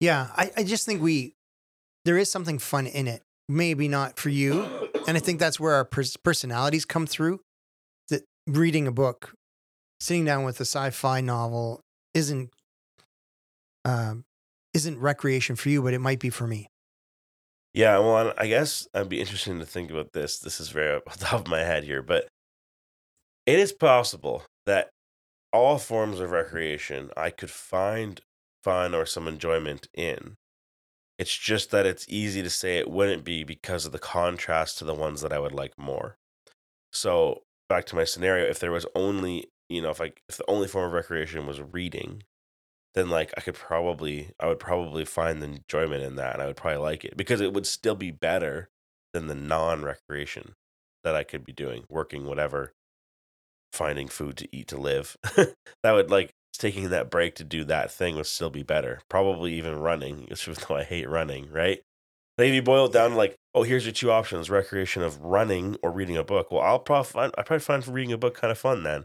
Yeah, 0.00 0.28
I, 0.36 0.50
I 0.56 0.62
just 0.62 0.86
think 0.86 1.02
we 1.02 1.34
there 2.04 2.18
is 2.18 2.30
something 2.30 2.58
fun 2.58 2.86
in 2.86 3.08
it. 3.08 3.22
Maybe 3.48 3.86
not 3.88 4.18
for 4.18 4.28
you, 4.28 4.90
and 5.06 5.16
I 5.16 5.20
think 5.20 5.38
that's 5.38 5.60
where 5.60 5.74
our 5.74 5.84
pers- 5.84 6.16
personalities 6.16 6.84
come 6.84 7.06
through. 7.06 7.40
That 8.08 8.24
reading 8.46 8.86
a 8.86 8.92
book 8.92 9.34
sitting 10.00 10.24
down 10.24 10.44
with 10.44 10.58
a 10.58 10.64
sci-fi 10.64 11.20
novel 11.20 11.80
isn't 12.12 12.50
um 13.84 14.24
isn't 14.74 14.98
recreation 14.98 15.56
for 15.56 15.68
you, 15.68 15.82
but 15.82 15.94
it 15.94 16.00
might 16.00 16.18
be 16.18 16.30
for 16.30 16.46
me. 16.46 16.68
Yeah, 17.72 17.98
well, 17.98 18.32
I 18.38 18.46
guess 18.46 18.88
I'd 18.94 19.08
be 19.08 19.20
interested 19.20 19.58
to 19.58 19.66
think 19.66 19.90
about 19.90 20.12
this. 20.12 20.38
This 20.38 20.60
is 20.60 20.70
very 20.70 20.96
off 21.06 21.18
the 21.18 21.26
top 21.26 21.40
of 21.42 21.48
my 21.48 21.60
head 21.60 21.84
here, 21.84 22.02
but 22.02 22.26
it 23.44 23.58
is 23.58 23.72
possible 23.72 24.42
that 24.64 24.90
all 25.52 25.78
forms 25.78 26.20
of 26.20 26.30
recreation 26.30 27.10
I 27.16 27.30
could 27.30 27.50
find 27.50 28.20
fun 28.64 28.94
or 28.94 29.06
some 29.06 29.28
enjoyment 29.28 29.88
in. 29.94 30.34
It's 31.18 31.36
just 31.36 31.70
that 31.70 31.86
it's 31.86 32.06
easy 32.08 32.42
to 32.42 32.50
say 32.50 32.76
it 32.76 32.90
wouldn't 32.90 33.24
be 33.24 33.42
because 33.42 33.86
of 33.86 33.92
the 33.92 33.98
contrast 33.98 34.78
to 34.78 34.84
the 34.84 34.94
ones 34.94 35.22
that 35.22 35.32
I 35.32 35.38
would 35.38 35.52
like 35.52 35.78
more. 35.78 36.16
So 36.92 37.42
back 37.68 37.86
to 37.86 37.96
my 37.96 38.04
scenario, 38.04 38.46
if 38.46 38.58
there 38.58 38.72
was 38.72 38.86
only, 38.94 39.46
you 39.68 39.80
know, 39.80 39.90
if 39.90 40.00
I 40.00 40.12
if 40.28 40.36
the 40.36 40.48
only 40.48 40.68
form 40.68 40.86
of 40.86 40.92
recreation 40.92 41.46
was 41.46 41.60
reading, 41.60 42.22
then 42.94 43.08
like 43.08 43.32
I 43.36 43.40
could 43.40 43.54
probably 43.54 44.30
I 44.40 44.46
would 44.46 44.58
probably 44.58 45.04
find 45.04 45.40
the 45.40 45.46
enjoyment 45.46 46.02
in 46.02 46.16
that 46.16 46.34
and 46.34 46.42
I 46.42 46.46
would 46.46 46.56
probably 46.56 46.80
like 46.80 47.04
it 47.04 47.16
because 47.16 47.40
it 47.40 47.52
would 47.52 47.66
still 47.66 47.94
be 47.94 48.10
better 48.10 48.68
than 49.12 49.26
the 49.26 49.34
non-recreation 49.34 50.54
that 51.04 51.14
I 51.14 51.24
could 51.24 51.44
be 51.44 51.52
doing, 51.52 51.84
working 51.88 52.26
whatever, 52.26 52.72
finding 53.72 54.08
food 54.08 54.36
to 54.38 54.48
eat 54.54 54.68
to 54.68 54.76
live. 54.76 55.16
that 55.82 55.92
would 55.92 56.10
like 56.10 56.32
taking 56.56 56.90
that 56.90 57.10
break 57.10 57.34
to 57.36 57.44
do 57.44 57.64
that 57.64 57.90
thing 57.90 58.16
would 58.16 58.26
still 58.26 58.50
be 58.50 58.62
better. 58.62 59.00
Probably 59.08 59.54
even 59.54 59.78
running, 59.78 60.28
even 60.30 60.54
though 60.68 60.76
I 60.76 60.84
hate 60.84 61.08
running, 61.08 61.50
right? 61.50 61.80
Then 62.36 62.48
if 62.48 62.54
you 62.54 62.62
boil 62.62 62.86
it 62.86 62.92
down 62.92 63.10
to 63.10 63.16
like, 63.16 63.36
oh, 63.54 63.62
here's 63.62 63.86
your 63.86 63.92
two 63.92 64.10
options: 64.10 64.50
recreation 64.50 65.02
of 65.02 65.20
running 65.20 65.76
or 65.82 65.90
reading 65.90 66.16
a 66.16 66.24
book. 66.24 66.50
Well, 66.50 66.62
I'll 66.62 66.78
probably 66.78 67.10
find 67.10 67.34
I 67.38 67.42
probably 67.42 67.60
find 67.60 67.86
reading 67.88 68.12
a 68.12 68.18
book 68.18 68.34
kind 68.34 68.50
of 68.50 68.58
fun 68.58 68.82
then. 68.82 69.04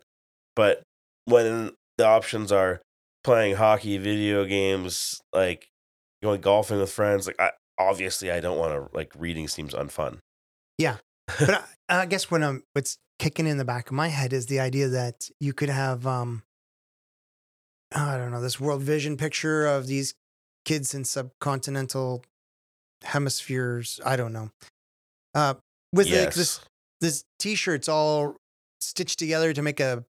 But 0.55 0.83
when 1.25 1.71
the 1.97 2.05
options 2.05 2.51
are 2.51 2.81
playing 3.23 3.55
hockey, 3.55 3.97
video 3.97 4.45
games, 4.45 5.21
like 5.33 5.67
going 6.21 6.41
golfing 6.41 6.79
with 6.79 6.91
friends, 6.91 7.27
like 7.27 7.39
I 7.39 7.51
obviously 7.79 8.31
I 8.31 8.41
don't 8.41 8.57
want 8.57 8.73
to 8.73 8.95
like 8.95 9.13
reading 9.17 9.47
seems 9.47 9.73
unfun. 9.73 10.19
Yeah, 10.77 10.97
but 11.39 11.65
I, 11.89 12.01
I 12.01 12.05
guess 12.05 12.29
when 12.29 12.43
I'm 12.43 12.63
what's 12.73 12.97
kicking 13.17 13.47
in 13.47 13.57
the 13.57 13.65
back 13.65 13.87
of 13.87 13.93
my 13.93 14.07
head 14.07 14.33
is 14.33 14.47
the 14.47 14.59
idea 14.59 14.87
that 14.89 15.29
you 15.39 15.53
could 15.53 15.69
have 15.69 16.05
um 16.05 16.43
I 17.93 18.17
don't 18.17 18.32
know 18.32 18.41
this 18.41 18.60
world 18.60 18.82
vision 18.82 19.17
picture 19.17 19.65
of 19.65 19.88
these 19.88 20.13
kids 20.65 20.93
in 20.93 21.04
subcontinental 21.04 22.23
hemispheres. 23.04 23.99
I 24.06 24.15
don't 24.15 24.34
know. 24.34 24.51
Uh, 25.34 25.56
with 25.93 26.08
yes. 26.08 26.25
like 26.25 26.34
this 26.36 26.60
this 27.01 27.23
t-shirts 27.39 27.89
all 27.89 28.36
stitched 28.80 29.19
together 29.19 29.54
to 29.54 29.62
make 29.62 29.80
a 29.80 30.06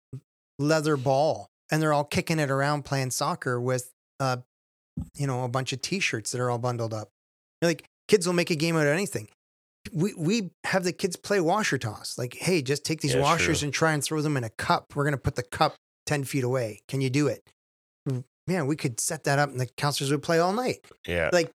leather 0.58 0.96
ball, 0.96 1.48
and 1.70 1.80
they're 1.80 1.92
all 1.92 2.04
kicking 2.04 2.38
it 2.38 2.50
around 2.50 2.84
playing 2.84 3.10
soccer 3.10 3.60
with 3.60 3.90
uh, 4.18 4.38
you 5.16 5.26
know, 5.26 5.44
a 5.44 5.48
bunch 5.48 5.72
of 5.72 5.80
t-shirts 5.80 6.32
that 6.32 6.40
are 6.40 6.50
all 6.50 6.58
bundled 6.58 6.92
up. 6.94 7.08
You're 7.60 7.70
like 7.70 7.84
kids 8.08 8.26
will 8.26 8.34
make 8.34 8.50
a 8.50 8.56
game 8.56 8.76
out 8.76 8.86
of 8.86 8.92
anything. 8.92 9.28
We 9.92 10.12
we 10.14 10.50
have 10.64 10.84
the 10.84 10.92
kids 10.92 11.16
play 11.16 11.40
washer 11.40 11.78
toss. 11.78 12.18
Like, 12.18 12.34
hey, 12.34 12.62
just 12.62 12.84
take 12.84 13.00
these 13.00 13.14
Yeah, 13.14 13.22
washers 13.22 13.60
true. 13.60 13.66
and 13.66 13.74
try 13.74 13.92
and 13.92 14.04
throw 14.04 14.20
them 14.20 14.36
in 14.36 14.44
a 14.44 14.50
cup. 14.50 14.94
We're 14.94 15.04
gonna 15.04 15.16
put 15.16 15.36
the 15.36 15.42
cup 15.42 15.74
ten 16.06 16.24
feet 16.24 16.44
away. 16.44 16.80
Can 16.88 17.00
you 17.00 17.10
do 17.10 17.28
it? 17.28 17.42
Man, 18.46 18.66
we 18.66 18.74
could 18.76 18.98
set 19.00 19.24
that 19.24 19.38
up, 19.38 19.50
and 19.50 19.60
the 19.60 19.66
counselors 19.66 20.10
would 20.10 20.22
play 20.22 20.38
all 20.40 20.52
night 20.52 20.84
Yeah. 21.06 21.30
like 21.32 21.52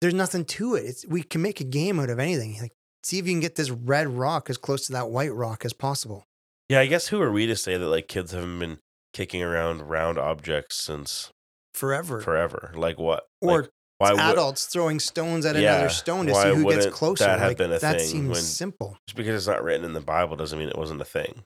there's 0.00 0.14
nothing 0.14 0.44
to 0.44 0.74
it. 0.74 0.84
It's 0.84 1.06
we 1.06 1.22
can 1.22 1.40
make 1.42 1.60
a 1.60 1.64
game 1.64 1.98
out 1.98 2.10
of 2.10 2.18
anything. 2.18 2.58
Like 2.60 2.72
see 3.02 3.18
if 3.18 3.26
you 3.26 3.32
can 3.32 3.40
get 3.40 3.54
this 3.54 3.70
red 3.70 4.08
rock 4.08 4.50
as 4.50 4.58
close 4.58 4.86
to 4.86 4.92
that 4.92 5.08
white 5.10 5.32
rock 5.32 5.64
as 5.64 5.72
possible. 5.72 6.24
Yeah, 6.68 6.80
I 6.80 6.86
guess 6.86 7.08
who 7.08 7.20
are 7.22 7.30
we 7.32 7.46
to 7.46 7.56
say 7.56 7.76
that 7.76 7.86
like 7.86 8.08
kids 8.08 8.32
haven't 8.32 8.58
been 8.58 8.78
kicking 9.14 9.42
around 9.42 9.82
round 9.82 10.18
objects 10.18 10.76
since 10.82 11.30
Forever. 11.74 12.20
forever? 12.20 12.72
Like 12.76 12.98
what? 12.98 13.24
or 13.40 13.62
Like, 13.62 13.70
why 13.98 14.12
would 14.12 14.20
adults 14.20 14.66
throwing 14.66 14.98
stones 15.00 15.46
at 15.46 15.56
Yeah, 15.56 15.76
another 15.76 15.88
stone 15.88 16.26
to 16.26 16.34
see 16.34 16.54
who 16.54 16.68
gets 16.70 16.86
closer. 16.86 17.24
that 17.24 17.38
have 17.38 17.48
like, 17.48 17.56
been 17.56 17.72
a 17.72 17.78
that 17.78 17.98
thing 18.00 18.06
seems 18.08 18.28
when- 18.30 18.42
simple. 18.42 18.98
just 19.08 19.16
because 19.16 19.34
it's 19.36 19.46
not 19.46 19.62
written 19.62 19.84
in 19.86 19.94
the 19.94 20.00
Bible 20.00 20.36
doesn't 20.36 20.58
mean 20.58 20.68
it 20.68 20.76
wasn't 20.76 21.00
a 21.00 21.04
thing 21.06 21.44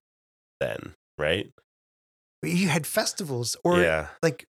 then, 0.58 0.94
right? 1.18 1.48
You 2.42 2.68
had 2.68 2.86
festivals 2.86 3.56
or 3.64 3.80
yeah, 3.80 4.08
like 4.22 4.46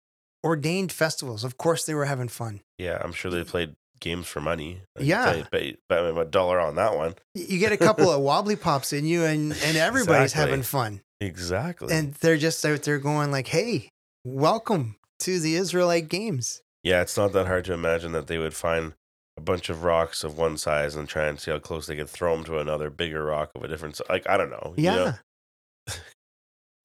ordained 0.45 0.93
festivals. 0.93 1.45
Of 1.45 1.57
course 1.59 1.85
they 1.85 1.95
were 1.95 2.05
having 2.05 2.29
fun. 2.29 2.61
yeah. 2.79 2.99
I'm 3.03 3.13
sure 3.13 3.31
they 3.31 3.45
played 3.45 3.75
games 4.01 4.27
for 4.27 4.41
money. 4.41 4.83
Like, 4.97 5.07
Yeah. 5.07 5.43
bet, 5.51 5.77
bet, 5.89 6.17
a 6.17 6.25
dollar 6.25 6.61
on 6.61 6.77
that 6.77 6.97
one. 6.97 7.15
You 7.35 7.59
get 7.59 7.73
a 7.73 7.77
couple 7.77 8.11
of 8.15 8.21
wobbly 8.21 8.57
pops 8.57 8.93
in 8.93 9.07
you 9.07 9.25
and 9.25 9.53
and 9.65 9.77
everybody's 9.77 10.33
Exactly. 10.33 10.51
having 10.51 10.63
fun. 10.63 11.01
Exactly. 11.21 11.93
And 11.93 12.15
they're 12.15 12.37
just 12.37 12.65
out 12.65 12.83
there 12.83 12.99
going 12.99 13.31
like, 13.33 13.49
"Hey, 13.49 13.89
welcome 14.25 14.97
to 15.21 15.41
the 15.41 15.57
Israelite 15.57 16.09
games." 16.09 16.63
yeah, 16.85 17.01
it's 17.03 17.17
not 17.17 17.33
that 17.33 17.47
hard 17.47 17.65
to 17.65 17.73
imagine 17.73 18.13
that 18.13 18.29
they 18.29 18.39
would 18.39 18.55
find 18.55 18.95
a 19.37 19.41
bunch 19.41 19.69
of 19.69 19.83
rocks 19.83 20.23
of 20.25 20.39
one 20.39 20.57
size 20.57 20.95
and 20.95 21.09
try 21.09 21.27
and 21.27 21.41
see 21.41 21.51
how 21.51 21.59
close 21.59 21.87
they 21.87 21.97
could 21.97 22.09
throw 22.09 22.35
them 22.37 22.45
to 22.45 22.59
another 22.59 22.89
bigger 22.91 23.25
rock 23.25 23.51
of 23.57 23.63
a 23.65 23.69
different 23.69 23.97
size. 23.97 24.07
Like 24.09 24.29
I 24.29 24.37
don't 24.37 24.51
know. 24.51 24.75
you 24.77 24.85
Yeah. 24.85 24.95
know? 24.95 25.13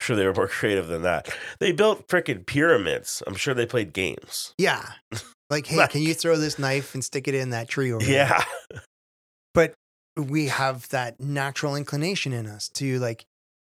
Sure 0.04 0.16
they 0.16 0.26
were 0.26 0.34
more 0.34 0.48
creative 0.60 0.88
than 0.88 1.02
that. 1.04 1.30
They 1.60 1.72
built 1.72 2.08
freaking 2.08 2.46
pyramids. 2.46 3.24
I'm 3.26 3.36
sure 3.36 3.54
they 3.54 3.66
played 3.66 3.94
games. 3.94 4.54
Yeah. 4.58 4.86
Like, 5.50 5.66
hey, 5.68 5.78
Like- 5.78 5.92
can 5.92 6.02
you 6.02 6.14
throw 6.14 6.38
this 6.38 6.58
knife 6.60 6.94
and 6.94 7.04
stick 7.04 7.28
it 7.28 7.36
in 7.36 7.50
that 7.52 7.68
tree 7.70 7.92
over 7.92 8.04
there? 8.06 8.14
Yeah. 8.14 8.44
But 9.54 9.74
we 10.16 10.48
have 10.48 10.88
that 10.90 11.20
natural 11.20 11.76
inclination 11.76 12.34
in 12.34 12.46
us 12.48 12.70
to 12.70 13.00
like 13.00 13.26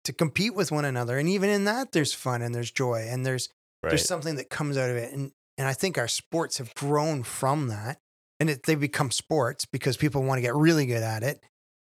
to 0.04 0.12
compete 0.12 0.54
with 0.54 0.70
one 0.72 0.84
another. 0.84 1.18
And 1.18 1.28
even 1.28 1.48
in 1.50 1.64
that 1.64 1.92
there's 1.92 2.12
fun 2.12 2.42
and 2.42 2.54
there's 2.54 2.70
joy 2.70 3.06
and 3.08 3.24
there's 3.24 3.48
Right. 3.82 3.90
there's 3.90 4.06
something 4.06 4.36
that 4.36 4.48
comes 4.48 4.76
out 4.78 4.88
of 4.90 4.96
it. 4.96 5.12
And 5.12 5.30
and 5.58 5.68
I 5.68 5.72
think 5.74 5.98
our 5.98 6.08
sports 6.08 6.58
have 6.58 6.74
grown 6.74 7.22
from 7.22 7.68
that. 7.68 7.98
And 8.40 8.50
it, 8.50 8.64
they 8.64 8.74
become 8.74 9.10
sports 9.10 9.64
because 9.64 9.96
people 9.96 10.22
want 10.24 10.38
to 10.38 10.42
get 10.42 10.54
really 10.56 10.86
good 10.86 11.02
at 11.02 11.22
it 11.22 11.40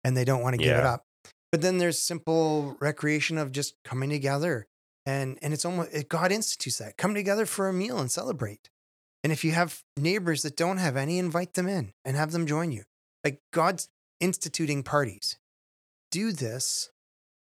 and 0.04 0.16
they 0.16 0.24
don't 0.24 0.40
want 0.42 0.54
to 0.54 0.62
give 0.62 0.76
it 0.76 0.84
up. 0.84 1.04
But 1.52 1.62
then 1.62 1.78
there's 1.78 1.98
simple 1.98 2.76
recreation 2.80 3.38
of 3.38 3.52
just 3.52 3.74
coming 3.84 4.10
together. 4.10 4.66
And 5.06 5.38
and 5.42 5.52
it's 5.54 5.64
almost 5.64 5.92
it, 5.92 6.08
God 6.08 6.30
institutes 6.30 6.78
that. 6.78 6.96
Come 6.96 7.14
together 7.14 7.46
for 7.46 7.68
a 7.68 7.72
meal 7.72 7.98
and 7.98 8.10
celebrate. 8.10 8.70
And 9.22 9.32
if 9.32 9.44
you 9.44 9.52
have 9.52 9.82
neighbors 9.96 10.42
that 10.42 10.56
don't 10.56 10.78
have 10.78 10.96
any, 10.96 11.18
invite 11.18 11.54
them 11.54 11.68
in 11.68 11.92
and 12.04 12.16
have 12.16 12.32
them 12.32 12.46
join 12.46 12.72
you. 12.72 12.84
Like 13.24 13.40
God's 13.52 13.88
instituting 14.20 14.82
parties. 14.82 15.38
Do 16.10 16.32
this 16.32 16.90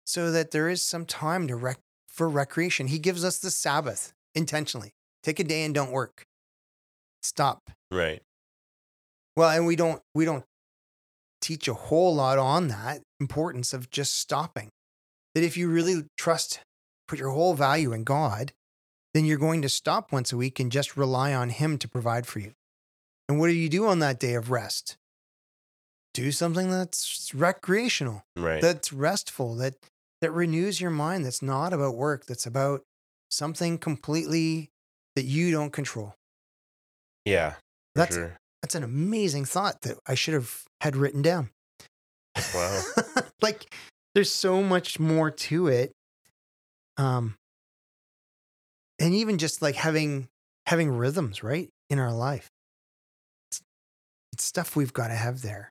so 0.04 0.30
that 0.30 0.50
there 0.50 0.68
is 0.68 0.82
some 0.82 1.06
time 1.06 1.46
to 1.48 1.56
rec- 1.56 1.80
for 2.08 2.28
recreation. 2.28 2.88
He 2.88 2.98
gives 2.98 3.24
us 3.24 3.38
the 3.38 3.50
Sabbath 3.50 4.12
intentionally. 4.34 4.92
Take 5.22 5.38
a 5.38 5.44
day 5.44 5.64
and 5.64 5.74
don't 5.74 5.92
work. 5.92 6.24
Stop. 7.22 7.70
right. 7.90 8.22
Well, 9.36 9.50
and 9.50 9.66
we 9.66 9.76
don't 9.76 10.02
we 10.14 10.24
don't 10.24 10.44
teach 11.40 11.68
a 11.68 11.74
whole 11.74 12.14
lot 12.14 12.38
on 12.38 12.68
that 12.68 13.02
importance 13.18 13.72
of 13.72 13.90
just 13.90 14.16
stopping. 14.18 14.70
That 15.34 15.44
if 15.44 15.56
you 15.56 15.68
really 15.70 16.04
trust, 16.16 16.60
put 17.08 17.18
your 17.18 17.30
whole 17.30 17.54
value 17.54 17.92
in 17.92 18.04
God, 18.04 18.52
then 19.14 19.24
you're 19.24 19.38
going 19.38 19.62
to 19.62 19.68
stop 19.68 20.12
once 20.12 20.32
a 20.32 20.36
week 20.36 20.60
and 20.60 20.70
just 20.72 20.96
rely 20.96 21.34
on 21.34 21.50
Him 21.50 21.78
to 21.78 21.88
provide 21.88 22.26
for 22.26 22.38
you. 22.40 22.52
And 23.28 23.38
what 23.38 23.46
do 23.48 23.52
you 23.54 23.68
do 23.68 23.86
on 23.86 24.00
that 24.00 24.18
day 24.18 24.34
of 24.34 24.50
rest? 24.50 24.96
Do 26.14 26.32
something 26.32 26.70
that's 26.70 27.32
recreational, 27.34 28.24
Right. 28.36 28.60
that's 28.60 28.92
restful, 28.92 29.54
that 29.56 29.74
that 30.20 30.32
renews 30.32 30.80
your 30.80 30.90
mind, 30.90 31.24
that's 31.24 31.40
not 31.40 31.72
about 31.72 31.94
work, 31.96 32.26
that's 32.26 32.44
about 32.46 32.82
something 33.30 33.78
completely 33.78 34.70
that 35.16 35.24
you 35.24 35.50
don't 35.50 35.72
control. 35.72 36.14
yeah. 37.24 37.54
That's 37.94 38.14
sure. 38.16 38.36
That's 38.62 38.74
an 38.74 38.82
amazing 38.82 39.44
thought 39.44 39.82
that 39.82 39.98
I 40.06 40.14
should 40.14 40.34
have 40.34 40.64
had 40.80 40.96
written 40.96 41.22
down. 41.22 41.50
Wow. 42.54 42.82
like 43.42 43.74
there's 44.14 44.30
so 44.30 44.62
much 44.62 44.98
more 45.00 45.30
to 45.30 45.68
it. 45.68 45.92
Um 46.96 47.34
and 48.98 49.14
even 49.14 49.38
just 49.38 49.62
like 49.62 49.76
having 49.76 50.28
having 50.66 50.90
rhythms, 50.90 51.42
right? 51.42 51.68
In 51.88 51.98
our 51.98 52.12
life. 52.12 52.48
It's, 53.50 53.60
it's 54.32 54.44
stuff 54.44 54.76
we've 54.76 54.92
got 54.92 55.08
to 55.08 55.14
have 55.14 55.42
there. 55.42 55.70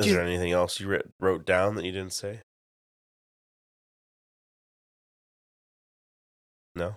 Is 0.00 0.06
you- 0.08 0.14
there 0.14 0.22
anything 0.24 0.50
else 0.52 0.80
you 0.80 1.00
wrote 1.20 1.46
down 1.46 1.76
that 1.76 1.84
you 1.84 1.92
didn't 1.92 2.12
say? 2.12 2.40
No. 6.74 6.96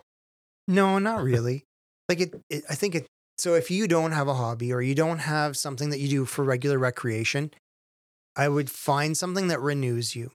No, 0.67 0.97
not 0.99 1.21
really. 1.23 1.63
Like 2.09 2.21
it, 2.21 2.33
it 2.49 2.63
I 2.69 2.75
think 2.75 2.95
it 2.95 3.07
so 3.37 3.53
if 3.53 3.69
you 3.69 3.87
don't 3.87 4.13
have 4.13 4.27
a 4.27 4.33
hobby 4.33 4.73
or 4.73 4.81
you 4.81 4.95
don't 4.95 5.19
have 5.19 5.55
something 5.55 5.89
that 5.91 5.99
you 5.99 6.07
do 6.07 6.25
for 6.25 6.43
regular 6.43 6.79
recreation, 6.79 7.51
I 8.35 8.49
would 8.49 8.69
find 8.69 9.15
something 9.15 9.47
that 9.49 9.59
renews 9.59 10.15
you. 10.15 10.31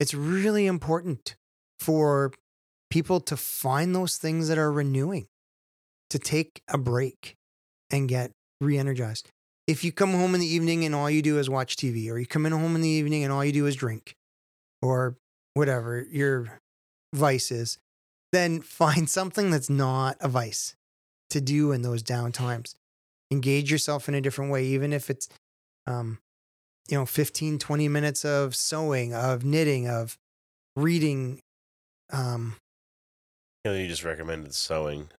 It's 0.00 0.14
really 0.14 0.66
important 0.66 1.36
for 1.78 2.32
people 2.90 3.20
to 3.20 3.36
find 3.36 3.94
those 3.94 4.16
things 4.16 4.48
that 4.48 4.56
are 4.58 4.72
renewing, 4.72 5.26
to 6.10 6.18
take 6.18 6.62
a 6.68 6.78
break 6.78 7.34
and 7.90 8.08
get 8.08 8.30
re-energized. 8.60 9.28
If 9.66 9.84
you 9.84 9.92
come 9.92 10.12
home 10.12 10.34
in 10.34 10.40
the 10.40 10.46
evening 10.46 10.84
and 10.84 10.94
all 10.94 11.10
you 11.10 11.20
do 11.20 11.38
is 11.38 11.50
watch 11.50 11.76
TV, 11.76 12.10
or 12.10 12.18
you 12.18 12.26
come 12.26 12.46
in 12.46 12.52
home 12.52 12.74
in 12.74 12.80
the 12.80 12.88
evening 12.88 13.22
and 13.22 13.32
all 13.32 13.44
you 13.44 13.52
do 13.52 13.66
is 13.66 13.76
drink, 13.76 14.14
or 14.80 15.16
whatever 15.52 16.06
your 16.10 16.58
vice 17.14 17.50
is, 17.50 17.78
then 18.32 18.60
find 18.62 19.08
something 19.08 19.50
that's 19.50 19.70
not 19.70 20.16
a 20.20 20.28
vice 20.28 20.74
to 21.30 21.40
do 21.40 21.72
in 21.72 21.82
those 21.82 22.02
down 22.02 22.32
times. 22.32 22.74
Engage 23.30 23.70
yourself 23.70 24.08
in 24.08 24.14
a 24.14 24.20
different 24.20 24.50
way, 24.50 24.64
even 24.64 24.92
if 24.92 25.10
it's, 25.10 25.28
um, 25.86 26.18
you 26.88 26.96
know, 26.96 27.04
15, 27.04 27.58
20 27.58 27.88
minutes 27.88 28.24
of 28.24 28.56
sewing, 28.56 29.12
of 29.14 29.44
knitting, 29.44 29.86
of 29.88 30.16
reading. 30.76 31.40
Um, 32.10 32.56
You 33.64 33.72
know, 33.72 33.78
you 33.78 33.86
just 33.86 34.04
recommended 34.04 34.54
sewing. 34.54 35.10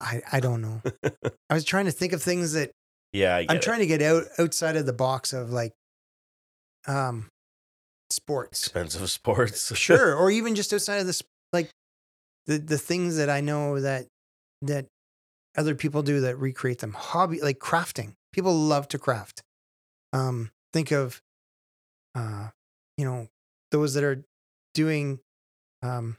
I, 0.00 0.22
I 0.32 0.40
don't 0.40 0.60
know. 0.60 0.82
I 1.50 1.54
was 1.54 1.64
trying 1.64 1.84
to 1.84 1.92
think 1.92 2.12
of 2.12 2.22
things 2.22 2.52
that 2.54 2.72
yeah, 3.12 3.36
I 3.36 3.54
it. 3.54 3.62
trying 3.62 3.78
to 3.78 3.86
get 3.86 4.02
out 4.02 4.24
outside 4.38 4.76
of 4.76 4.84
the 4.84 4.92
box 4.92 5.32
of 5.32 5.50
like 5.50 5.72
um 6.86 7.28
sports. 8.10 8.62
expensive 8.62 9.10
sports. 9.10 9.74
Sure, 9.76 10.14
or 10.14 10.30
even 10.30 10.54
just 10.54 10.72
outside 10.72 10.96
of 10.96 11.06
this 11.06 11.22
like 11.52 11.70
the 12.46 12.58
the 12.58 12.78
things 12.78 13.16
that 13.16 13.30
I 13.30 13.40
know 13.40 13.80
that 13.80 14.06
that 14.62 14.86
other 15.56 15.74
people 15.74 16.02
do 16.02 16.20
that 16.20 16.36
recreate 16.38 16.78
them. 16.78 16.92
Hobby 16.92 17.40
like 17.40 17.58
crafting. 17.58 18.14
People 18.32 18.54
love 18.54 18.88
to 18.88 18.98
craft. 18.98 19.42
Um 20.12 20.50
think 20.72 20.90
of 20.90 21.22
uh 22.14 22.48
you 22.96 23.04
know 23.04 23.28
those 23.70 23.94
that 23.94 24.04
are 24.04 24.24
doing 24.74 25.20
um 25.82 26.16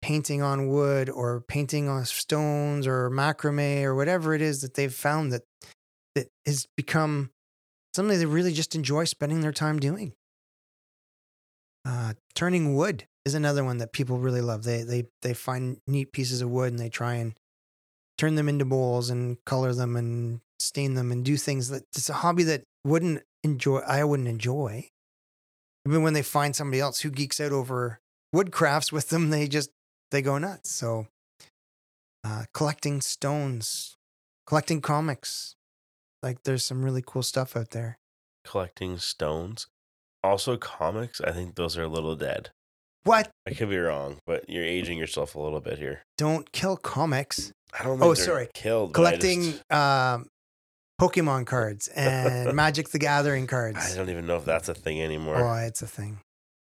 painting 0.00 0.42
on 0.42 0.68
wood 0.68 1.10
or 1.10 1.40
painting 1.40 1.88
on 1.88 2.04
stones 2.04 2.86
or 2.86 3.10
macrame 3.10 3.82
or 3.82 3.94
whatever 3.94 4.34
it 4.34 4.40
is 4.40 4.60
that 4.62 4.74
they've 4.74 4.94
found 4.94 5.32
that 5.32 5.42
that 6.14 6.28
has 6.46 6.66
become 6.76 7.30
something 7.94 8.18
they 8.18 8.26
really 8.26 8.52
just 8.52 8.74
enjoy 8.74 9.04
spending 9.04 9.40
their 9.40 9.52
time 9.52 9.78
doing. 9.78 10.12
Uh, 11.88 12.12
turning 12.34 12.76
wood 12.76 13.06
is 13.24 13.34
another 13.34 13.64
one 13.64 13.78
that 13.78 13.94
people 13.94 14.18
really 14.18 14.42
love. 14.42 14.62
They 14.64 14.82
they 14.82 15.04
they 15.22 15.32
find 15.32 15.78
neat 15.86 16.12
pieces 16.12 16.42
of 16.42 16.50
wood 16.50 16.70
and 16.70 16.78
they 16.78 16.90
try 16.90 17.14
and 17.14 17.32
turn 18.18 18.34
them 18.34 18.48
into 18.48 18.66
bowls 18.66 19.08
and 19.08 19.42
color 19.46 19.72
them 19.72 19.96
and 19.96 20.40
stain 20.58 20.94
them 20.94 21.10
and 21.10 21.24
do 21.24 21.36
things 21.36 21.68
that 21.70 21.84
it's 21.96 22.10
a 22.10 22.14
hobby 22.14 22.42
that 22.42 22.64
wouldn't 22.84 23.22
enjoy. 23.42 23.78
I 23.78 24.04
wouldn't 24.04 24.28
enjoy. 24.28 24.90
Even 25.86 26.02
when 26.02 26.12
they 26.12 26.22
find 26.22 26.54
somebody 26.54 26.80
else 26.80 27.00
who 27.00 27.10
geeks 27.10 27.40
out 27.40 27.52
over 27.52 28.00
wood 28.34 28.52
crafts 28.52 28.92
with 28.92 29.08
them, 29.08 29.30
they 29.30 29.48
just 29.48 29.70
they 30.10 30.20
go 30.20 30.36
nuts. 30.36 30.70
So, 30.70 31.06
uh, 32.22 32.44
collecting 32.52 33.00
stones, 33.00 33.96
collecting 34.46 34.82
comics, 34.82 35.56
like 36.22 36.42
there's 36.42 36.64
some 36.64 36.84
really 36.84 37.02
cool 37.06 37.22
stuff 37.22 37.56
out 37.56 37.70
there. 37.70 37.98
collecting 38.44 38.98
stones. 38.98 39.68
Also, 40.24 40.56
comics. 40.56 41.20
I 41.20 41.32
think 41.32 41.54
those 41.54 41.76
are 41.78 41.82
a 41.82 41.88
little 41.88 42.16
dead. 42.16 42.50
What? 43.04 43.30
I 43.46 43.54
could 43.54 43.70
be 43.70 43.78
wrong, 43.78 44.18
but 44.26 44.48
you're 44.50 44.64
aging 44.64 44.98
yourself 44.98 45.34
a 45.34 45.40
little 45.40 45.60
bit 45.60 45.78
here. 45.78 46.02
Don't 46.18 46.50
kill 46.52 46.76
comics. 46.76 47.52
I 47.78 47.84
don't. 47.84 48.02
Oh, 48.02 48.14
sorry. 48.14 48.48
Killed. 48.54 48.92
Collecting 48.94 49.42
just- 49.42 49.62
um, 49.72 50.26
Pokemon 51.00 51.46
cards 51.46 51.88
and 51.88 52.54
Magic 52.54 52.88
the 52.90 52.98
Gathering 52.98 53.46
cards. 53.46 53.78
I 53.92 53.96
don't 53.96 54.10
even 54.10 54.26
know 54.26 54.36
if 54.36 54.44
that's 54.44 54.68
a 54.68 54.74
thing 54.74 55.00
anymore. 55.00 55.36
Oh, 55.36 55.54
it's 55.66 55.80
a 55.82 55.86
thing. 55.86 56.18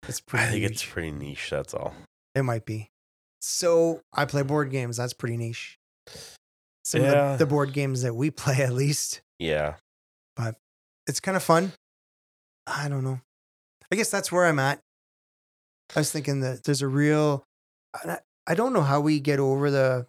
It's 0.07 0.21
pretty. 0.21 0.45
I 0.45 0.49
think 0.49 0.61
niche. 0.63 0.71
it's 0.71 0.85
pretty 0.85 1.11
niche. 1.11 1.49
That's 1.49 1.73
all. 1.73 1.93
It 2.35 2.43
might 2.43 2.65
be. 2.65 2.87
So 3.41 4.01
I 4.13 4.25
play 4.25 4.43
board 4.43 4.69
games. 4.71 4.97
That's 4.97 5.13
pretty 5.13 5.37
niche. 5.37 5.77
Some 6.85 7.01
of 7.01 7.07
Yeah. 7.07 7.31
the, 7.33 7.39
the 7.39 7.45
board 7.47 7.73
games 7.73 8.03
that 8.03 8.13
we 8.13 8.29
play, 8.31 8.57
at 8.61 8.73
least, 8.73 9.21
Yeah. 9.39 9.75
But 10.35 10.55
it's 11.07 11.19
kind 11.19 11.35
of 11.35 11.41
fun. 11.43 11.73
I 12.67 12.87
don't 12.89 13.03
know. 13.03 13.19
I 13.91 13.95
guess 13.95 14.09
that's 14.09 14.31
where 14.31 14.45
I'm 14.45 14.59
at. 14.59 14.79
I 15.95 15.99
was 15.99 16.11
thinking 16.11 16.41
that 16.41 16.63
there's 16.63 16.81
a 16.81 16.87
real. 16.87 17.43
I 18.49 18.55
don't 18.55 18.73
know 18.73 18.81
how 18.81 18.99
we 18.99 19.19
get 19.19 19.39
over 19.39 19.71
the 19.71 20.07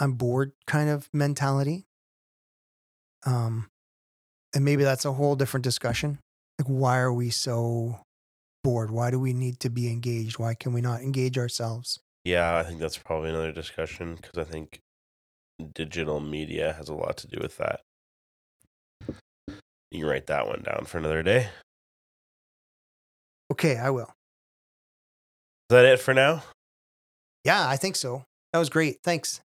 I'm 0.00 0.12
bored 0.12 0.52
kind 0.66 0.88
of 0.88 1.08
mentality. 1.12 1.84
Um, 3.26 3.68
and 4.54 4.64
maybe 4.64 4.82
that's 4.82 5.04
a 5.04 5.12
whole 5.12 5.36
different 5.36 5.64
discussion. 5.64 6.18
Like, 6.58 6.66
why 6.66 6.98
are 6.98 7.12
we 7.12 7.28
so 7.28 8.00
bored? 8.64 8.90
Why 8.90 9.10
do 9.10 9.20
we 9.20 9.34
need 9.34 9.60
to 9.60 9.70
be 9.70 9.90
engaged? 9.90 10.38
Why 10.38 10.54
can 10.54 10.72
we 10.72 10.80
not 10.80 11.02
engage 11.02 11.36
ourselves? 11.36 12.00
Yeah, 12.24 12.56
I 12.56 12.62
think 12.62 12.80
that's 12.80 12.98
probably 12.98 13.28
another 13.28 13.52
discussion 13.52 14.14
because 14.14 14.38
I 14.38 14.44
think 14.44 14.80
digital 15.74 16.20
media 16.20 16.72
has 16.72 16.88
a 16.88 16.94
lot 16.94 17.18
to 17.18 17.28
do 17.28 17.38
with 17.40 17.58
that. 17.58 17.80
You 19.90 20.00
can 20.00 20.06
write 20.06 20.26
that 20.28 20.46
one 20.46 20.62
down 20.62 20.84
for 20.86 20.98
another 20.98 21.22
day. 21.22 21.48
Okay, 23.50 23.76
I 23.76 23.90
will. 23.90 24.06
Is 25.68 25.74
that 25.76 25.84
it 25.84 26.00
for 26.00 26.14
now? 26.14 26.42
Yeah, 27.44 27.68
I 27.68 27.76
think 27.76 27.96
so. 27.96 28.24
That 28.52 28.58
was 28.58 28.68
great. 28.68 28.98
Thanks. 29.02 29.40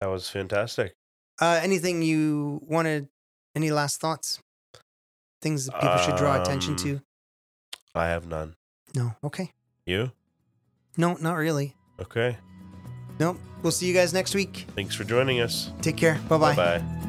That 0.00 0.08
was 0.08 0.28
fantastic. 0.28 0.94
Uh, 1.40 1.60
anything 1.62 2.02
you 2.02 2.60
wanted? 2.66 3.08
Any 3.54 3.70
last 3.70 4.00
thoughts? 4.00 4.40
Things 5.40 5.66
that 5.66 5.80
people 5.80 5.98
should 5.98 6.16
draw 6.16 6.40
attention 6.40 6.72
Um, 6.72 6.78
to? 6.78 7.00
I 7.94 8.06
have 8.08 8.26
none. 8.26 8.54
No. 8.94 9.14
Okay. 9.22 9.52
You? 9.86 10.12
No, 10.96 11.14
not 11.14 11.34
really. 11.36 11.74
Okay. 12.00 12.36
Nope. 13.20 13.38
We'll 13.62 13.72
see 13.72 13.86
you 13.86 13.94
guys 13.94 14.12
next 14.12 14.34
week. 14.34 14.66
Thanks 14.76 14.94
for 14.94 15.04
joining 15.04 15.40
us. 15.40 15.70
Take 15.80 15.96
care. 15.96 16.20
Bye 16.28 16.38
bye. 16.38 16.54
Bye 16.54 16.78
bye. 16.78 17.07